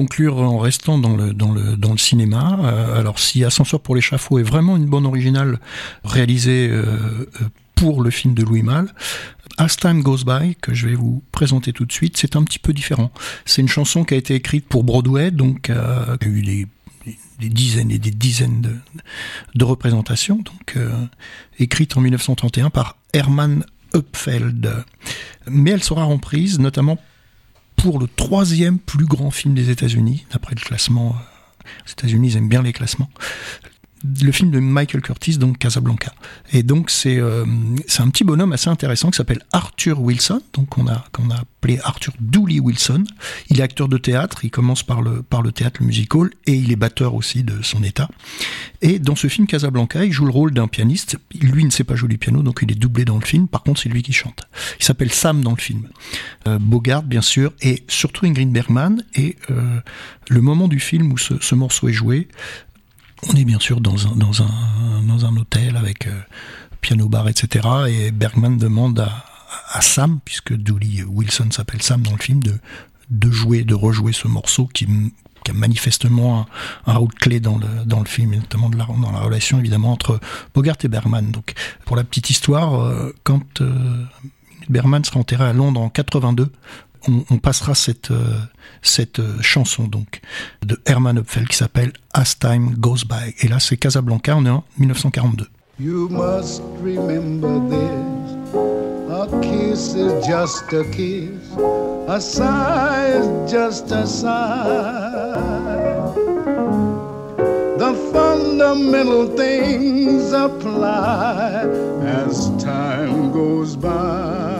Conclure 0.00 0.38
en 0.38 0.58
restant 0.58 0.96
dans 0.96 1.14
le, 1.14 1.98
cinéma. 1.98 2.58
Euh, 2.62 2.98
alors 2.98 3.18
si 3.18 3.44
Ascenseur 3.44 3.80
pour 3.80 3.94
l'échafaud 3.94 4.38
est 4.38 4.42
vraiment 4.42 4.78
une 4.78 4.86
bonne 4.86 5.04
originale 5.04 5.60
réalisée 6.04 6.68
euh, 6.70 6.84
euh, 7.42 7.48
pour 7.74 8.02
le 8.02 8.10
film 8.10 8.32
de 8.32 8.42
Louis 8.42 8.62
Malle, 8.62 8.94
As 9.58 9.76
Time 9.76 10.00
Goes 10.00 10.24
By, 10.24 10.56
que 10.56 10.72
je 10.72 10.88
vais 10.88 10.94
vous 10.94 11.22
présenter 11.32 11.74
tout 11.74 11.84
de 11.84 11.92
suite, 11.92 12.16
c'est 12.16 12.34
un 12.34 12.44
petit 12.44 12.58
peu 12.58 12.72
différent. 12.72 13.10
C'est 13.44 13.60
une 13.60 13.68
chanson 13.68 14.04
qui 14.04 14.14
a 14.14 14.16
été 14.16 14.34
écrite 14.34 14.64
pour 14.66 14.84
Broadway, 14.84 15.30
donc 15.30 15.62
qui 15.64 15.72
a 15.72 16.16
eu 16.22 16.42
des, 16.42 17.48
dizaines 17.50 17.90
et 17.90 17.98
des 17.98 18.10
dizaines 18.10 18.62
de, 18.62 18.74
de 19.54 19.64
représentations, 19.64 20.36
donc 20.36 20.78
écrite 21.58 21.94
en 21.98 22.00
1931 22.00 22.70
par 22.70 22.96
Herman 23.12 23.64
Upfeld. 23.94 24.84
Mais 25.46 25.72
elle 25.72 25.82
sera 25.82 26.04
reprise 26.04 26.58
notamment 26.58 26.98
pour 27.82 27.98
le 27.98 28.06
troisième 28.06 28.78
plus 28.78 29.06
grand 29.06 29.30
film 29.30 29.54
des 29.54 29.70
États-Unis, 29.70 30.26
d'après 30.30 30.54
le 30.54 30.60
classement. 30.60 31.16
Les 31.64 31.70
euh, 31.70 31.92
États-Unis 31.92 32.36
aiment 32.36 32.48
bien 32.48 32.62
les 32.62 32.72
classements. 32.72 33.08
Le 34.22 34.32
film 34.32 34.50
de 34.50 34.60
Michael 34.60 35.02
Curtis, 35.02 35.38
donc 35.38 35.58
Casablanca. 35.58 36.12
Et 36.52 36.62
donc 36.62 36.90
c'est 36.90 37.18
euh, 37.18 37.44
c'est 37.86 38.02
un 38.02 38.08
petit 38.08 38.24
bonhomme 38.24 38.52
assez 38.52 38.70
intéressant 38.70 39.10
qui 39.10 39.16
s'appelle 39.16 39.42
Arthur 39.52 40.00
Wilson, 40.00 40.40
donc 40.54 40.78
on 40.78 40.86
a 40.86 41.04
qu'on 41.12 41.30
a 41.30 41.36
appelé 41.36 41.78
Arthur 41.84 42.14
Dooley 42.20 42.60
Wilson. 42.60 43.04
Il 43.50 43.60
est 43.60 43.62
acteur 43.62 43.88
de 43.88 43.98
théâtre, 43.98 44.44
il 44.44 44.50
commence 44.50 44.82
par 44.82 45.02
le 45.02 45.22
par 45.22 45.42
le 45.42 45.52
théâtre, 45.52 45.78
le 45.80 45.86
musical, 45.86 46.30
et 46.46 46.54
il 46.54 46.72
est 46.72 46.76
batteur 46.76 47.14
aussi 47.14 47.42
de 47.42 47.62
son 47.62 47.82
état. 47.82 48.08
Et 48.82 48.98
dans 48.98 49.16
ce 49.16 49.28
film 49.28 49.46
Casablanca, 49.46 50.04
il 50.04 50.12
joue 50.12 50.24
le 50.24 50.32
rôle 50.32 50.52
d'un 50.52 50.68
pianiste. 50.68 51.18
Lui 51.38 51.64
ne 51.64 51.70
sait 51.70 51.84
pas 51.84 51.96
jouer 51.96 52.08
du 52.08 52.18
piano, 52.18 52.42
donc 52.42 52.60
il 52.62 52.72
est 52.72 52.78
doublé 52.78 53.04
dans 53.04 53.18
le 53.18 53.24
film. 53.24 53.48
Par 53.48 53.62
contre, 53.62 53.80
c'est 53.82 53.90
lui 53.90 54.02
qui 54.02 54.12
chante. 54.12 54.48
Il 54.78 54.84
s'appelle 54.84 55.12
Sam 55.12 55.42
dans 55.42 55.50
le 55.50 55.60
film. 55.60 55.88
Euh, 56.48 56.58
Bogart, 56.58 57.02
bien 57.02 57.20
sûr, 57.20 57.52
et 57.60 57.84
surtout 57.88 58.24
Ingrid 58.24 58.50
Bergman. 58.50 59.04
Et 59.14 59.36
euh, 59.50 59.80
le 60.28 60.40
moment 60.40 60.68
du 60.68 60.80
film 60.80 61.12
où 61.12 61.18
ce 61.18 61.54
morceau 61.54 61.88
est 61.88 61.92
joué, 61.92 62.28
on 63.28 63.34
est 63.34 63.44
bien 63.44 63.60
sûr 63.60 63.80
dans 63.80 64.06
un, 64.06 64.16
dans 64.16 64.42
un, 64.42 65.02
dans 65.02 65.26
un 65.26 65.36
hôtel 65.36 65.76
avec 65.76 66.06
euh, 66.06 66.20
piano 66.80 67.08
bar, 67.08 67.28
etc. 67.28 67.68
Et 67.88 68.10
Bergman 68.10 68.56
demande 68.56 69.00
à, 69.00 69.80
Sam, 69.80 70.20
puisque 70.24 70.54
Dooley 70.54 71.02
Wilson 71.02 71.48
s'appelle 71.50 71.82
Sam 71.82 72.02
dans 72.02 72.12
le 72.12 72.18
film, 72.18 72.42
de, 72.42 72.58
de 73.10 73.30
jouer, 73.30 73.64
de 73.64 73.74
rejouer 73.74 74.12
ce 74.12 74.28
morceau 74.28 74.66
qui, 74.66 74.86
qui 75.44 75.50
a 75.50 75.54
manifestement 75.54 76.40
un, 76.86 76.92
un, 76.92 76.96
rôle 76.96 77.12
clé 77.14 77.40
dans 77.40 77.58
le, 77.58 77.66
dans 77.84 78.00
le 78.00 78.06
film, 78.06 78.32
et 78.32 78.36
notamment 78.36 78.68
de 78.70 78.76
la, 78.76 78.86
dans 78.86 79.10
la 79.10 79.20
relation 79.20 79.58
évidemment 79.58 79.92
entre 79.92 80.20
Bogart 80.54 80.76
et 80.82 80.88
Bergman. 80.88 81.30
Donc, 81.30 81.54
pour 81.84 81.96
la 81.96 82.04
petite 82.04 82.30
histoire, 82.30 82.80
euh, 82.80 83.14
quand 83.24 83.60
euh, 83.60 84.04
Bergman 84.68 85.04
sera 85.04 85.18
enterré 85.18 85.44
à 85.44 85.52
Londres 85.52 85.80
en 85.80 85.88
82, 85.88 86.50
on, 87.08 87.24
on 87.30 87.38
passera 87.38 87.74
cette, 87.74 88.10
euh, 88.10 88.38
cette 88.82 89.20
chanson 89.40 89.84
donc 89.84 90.20
de 90.62 90.80
Herman 90.86 91.18
Hupfeld 91.18 91.48
qui 91.48 91.56
s'appelle 91.56 91.92
As 92.12 92.38
Time 92.38 92.74
Goes 92.76 93.04
By. 93.08 93.34
Et 93.40 93.48
là, 93.48 93.60
c'est 93.60 93.76
Casablanca, 93.76 94.36
on 94.36 94.46
est 94.46 94.50
en 94.50 94.64
1942. 94.78 95.46
You 95.78 96.08
must 96.10 96.62
remember 96.82 97.58
this. 97.70 98.20
A 99.10 99.26
kiss 99.40 99.94
is 99.94 100.12
just 100.26 100.72
a 100.72 100.84
kiss. 100.92 101.56
A 102.06 102.20
sigh 102.20 103.08
is 103.18 103.50
just 103.50 103.90
a 103.90 104.06
sigh. 104.06 105.40
The 107.78 107.94
fundamental 108.12 109.26
things 109.36 110.32
apply 110.32 111.64
as 112.04 112.50
time 112.62 113.32
goes 113.32 113.74
by. 113.74 114.59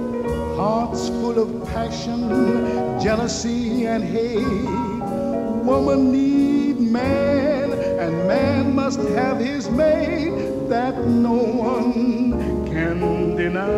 hearts 0.61 1.09
full 1.09 1.39
of 1.39 1.49
passion, 1.73 2.21
jealousy, 3.01 3.87
and 3.87 4.03
hate. 4.03 4.69
Woman 5.69 6.11
need 6.11 6.79
man, 6.79 7.71
and 8.03 8.13
man 8.27 8.75
must 8.75 8.99
have 9.17 9.39
his 9.39 9.71
mate 9.71 10.69
that 10.69 10.95
no 11.07 11.33
one 11.33 12.67
can 12.71 12.99
deny. 13.35 13.71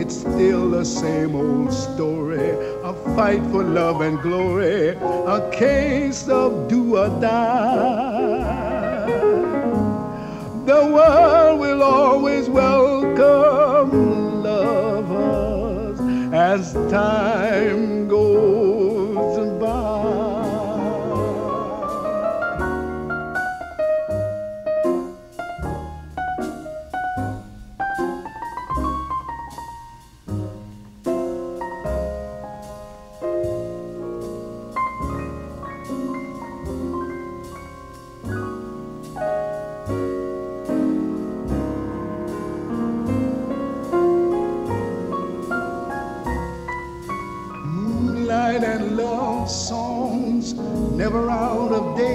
It's 0.00 0.16
still 0.20 0.70
the 0.70 0.84
same 0.84 1.36
old 1.36 1.70
story, 1.70 2.48
a 2.90 2.94
fight 3.14 3.42
for 3.50 3.62
love 3.62 4.00
and 4.00 4.18
glory, 4.22 4.96
a 5.36 5.40
case 5.52 6.26
of 6.26 6.68
do 6.68 6.96
or 6.96 7.10
die. 7.20 8.48
The 10.64 10.82
world 10.96 11.60
will 11.60 11.82
always 11.82 12.48
welcome 12.48 13.47
as 16.58 16.72
time 16.90 17.97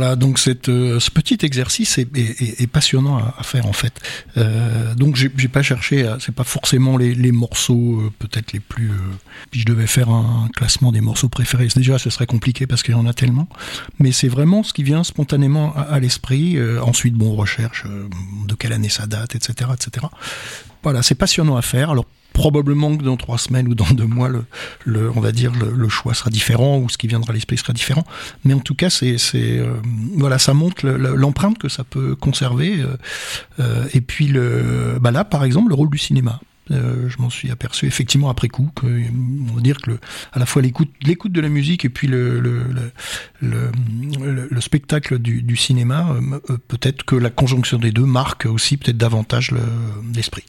Voilà, 0.00 0.16
donc 0.16 0.40
euh, 0.48 0.98
ce 0.98 1.10
petit 1.10 1.36
exercice 1.42 1.98
est, 1.98 2.66
passionnant 2.68 3.18
à, 3.18 3.42
faire 3.42 3.66
en 3.66 3.74
fait. 3.74 3.92
Euh, 4.38 4.94
donc 4.94 5.14
j'ai 5.14 5.28
pas 5.48 5.60
cherché, 5.60 6.10
c'est 6.20 6.34
pas 6.34 6.42
forcément 6.42 6.96
les, 6.96 7.32
morceaux 7.32 8.00
euh, 8.00 8.10
peut-être 8.18 8.54
les 8.54 8.60
plus. 8.60 8.88
euh, 8.88 8.94
puis 9.50 9.60
je 9.60 9.66
devais 9.66 9.86
faire 9.86 10.08
un, 10.08 10.48
classement 10.56 10.90
des 10.90 11.02
morceaux 11.02 11.28
préférés. 11.28 11.68
Déjà, 11.76 11.98
ce 11.98 12.08
serait 12.08 12.24
compliqué 12.24 12.66
parce 12.66 12.82
qu'il 12.82 12.94
y 12.94 12.96
en 12.96 13.06
a 13.06 13.12
tellement. 13.12 13.46
Mais 13.98 14.10
c'est 14.10 14.28
vraiment 14.28 14.62
ce 14.62 14.72
qui 14.72 14.84
vient 14.84 15.04
spontanément 15.04 15.76
à, 15.76 15.82
à 15.82 16.00
l'esprit. 16.00 16.56
Euh, 16.56 16.82
ensuite, 16.82 17.12
bon, 17.12 17.32
on 17.32 17.36
recherche 17.36 17.84
euh, 17.84 18.08
de 18.48 18.54
quelle 18.54 18.72
année 18.72 18.88
ça 18.88 19.06
date, 19.06 19.34
etc., 19.34 19.70
etc. 19.74 20.06
Voilà, 20.82 21.02
c'est 21.02 21.14
passionnant 21.14 21.58
à 21.58 21.62
faire. 21.62 21.90
Alors 21.90 22.06
probablement 22.32 22.96
que 22.96 23.02
dans 23.04 23.16
trois 23.16 23.38
semaines 23.38 23.68
ou 23.68 23.74
dans 23.74 23.90
deux 23.92 24.06
mois, 24.06 24.28
le, 24.28 24.44
le- 24.84 25.10
on 25.14 25.20
va 25.20 25.32
dire 25.32 25.52
le, 25.54 25.88
choix 25.88 26.14
sera 26.14 26.30
différent 26.30 26.78
ou 26.78 26.88
ce 26.88 26.96
qui 26.98 27.06
viendra 27.08 27.30
à 27.32 27.34
l'esprit 27.34 27.56
sera 27.58 27.72
différent. 27.72 28.04
Mais 28.44 28.54
en 28.54 28.60
tout 28.60 28.74
cas, 28.74 28.90
c'est, 28.90 29.16
euh, 29.34 29.74
voilà, 30.16 30.38
ça 30.38 30.54
montre 30.54 30.86
le- 30.86 30.96
le- 30.96 31.14
l'empreinte 31.16 31.58
que 31.58 31.68
ça 31.68 31.84
peut 31.84 32.14
conserver. 32.14 32.80
euh, 32.80 32.96
euh, 33.60 33.84
et 33.92 34.00
puis 34.00 34.26
le, 34.28 34.98
bah 35.00 35.10
là, 35.10 35.24
par 35.24 35.44
exemple, 35.44 35.68
le 35.70 35.74
rôle 35.74 35.90
du 35.90 35.98
cinéma. 35.98 36.40
Euh, 36.70 37.08
je 37.08 37.18
m'en 37.18 37.30
suis 37.30 37.50
aperçu 37.50 37.86
effectivement 37.86 38.30
après 38.30 38.48
coup 38.48 38.70
que 38.76 38.86
on 38.86 39.54
va 39.54 39.60
dire 39.60 39.78
que 39.80 39.92
à 40.32 40.38
la 40.38 40.46
fois 40.46 40.62
l'écoute 40.62 41.32
de 41.32 41.40
la 41.40 41.48
musique 41.48 41.84
et 41.84 41.88
puis 41.88 42.06
le 42.06 42.38
le, 42.38 42.62
le, 42.72 42.92
le, 43.42 43.70
le- 44.32 44.48
le 44.50 44.60
spectacle 44.60 45.18
du, 45.18 45.42
cinéma 45.56 46.10
euh, 46.12 46.40
euh, 46.50 46.58
peut-être 46.68 47.04
que 47.04 47.16
la 47.16 47.30
conjonction 47.30 47.78
des 47.78 47.90
deux 47.90 48.04
marque 48.06 48.46
aussi 48.46 48.76
peut-être 48.76 48.96
davantage 48.98 49.50
le- 49.50 49.60
l'esprit. 50.14 50.44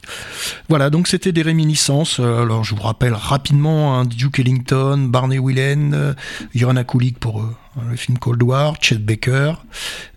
Voilà 0.68 0.90
donc 0.90 1.08
c'était 1.08 1.32
des 1.32 1.42
réminiscences. 1.42 2.20
Alors 2.20 2.62
je 2.62 2.74
vous 2.74 2.82
rappelle 2.82 3.14
rapidement 3.14 3.98
hein, 3.98 4.04
Duke 4.04 4.38
Ellington 4.38 5.08
Barney 5.10 5.38
Whelan 5.38 6.14
Johanna 6.54 6.84
Kulig 6.84 7.16
pour 7.18 7.40
euh, 7.42 7.56
Hein, 7.76 7.82
le 7.90 7.96
film 7.96 8.18
Cold 8.18 8.42
War, 8.42 8.74
Chet 8.80 8.98
Baker, 8.98 9.54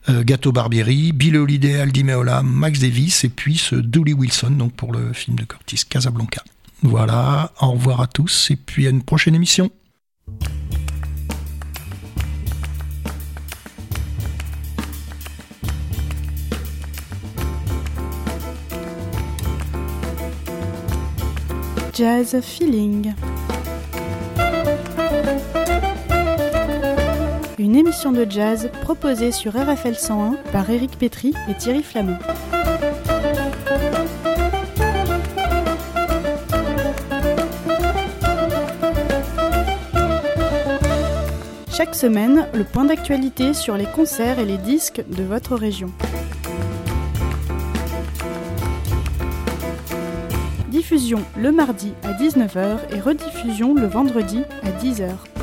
euh, 0.10 0.24
Gato 0.24 0.52
Barbieri, 0.52 1.14
Bill 1.14 1.38
Holiday, 1.38 1.80
Aldi 1.80 2.04
Meola, 2.04 2.44
Max 2.44 2.80
Davis, 2.80 3.24
et 3.24 3.30
puis 3.30 3.58
ce 3.58 3.76
Dooley 3.76 4.14
Wilson, 4.14 4.52
donc 4.52 4.74
pour 4.74 4.92
le 4.92 5.14
film 5.14 5.38
de 5.38 5.46
Curtis 5.46 5.84
Casablanca. 5.90 6.44
Voilà, 6.84 7.54
au 7.62 7.72
revoir 7.72 8.02
à 8.02 8.08
tous, 8.08 8.52
et 8.52 8.58
puis 8.58 8.88
à 8.88 8.90
une 8.90 9.04
prochaine 9.04 9.36
émission. 9.36 9.72
Jazz 21.94 22.38
Feeling. 22.42 23.14
Une 27.76 27.88
émission 27.88 28.14
de 28.14 28.26
jazz 28.30 28.70
proposée 28.84 29.34
sur 29.34 29.52
RFL 29.52 29.96
101 29.96 30.38
par 30.54 30.70
Eric 30.70 30.98
Petry 30.98 31.34
et 31.50 31.54
Thierry 31.56 31.84
Flamand. 31.84 32.18
Chaque 41.70 41.96
semaine, 41.96 42.48
le 42.54 42.64
point 42.64 42.86
d'actualité 42.86 43.54
sur 43.54 43.76
les 43.76 43.88
concerts 43.88 44.40
et 44.40 44.46
les 44.46 44.58
disques 44.58 45.04
de 45.10 45.24
votre 45.24 45.58
région. 45.58 45.92
Diffusion 50.70 51.20
le 51.38 51.52
mardi 51.52 51.92
à 52.04 52.14
19h 52.14 52.96
et 52.96 53.02
rediffusion 53.02 53.74
le 53.76 53.88
vendredi 53.88 54.44
à 54.64 54.70
10h. 54.82 55.35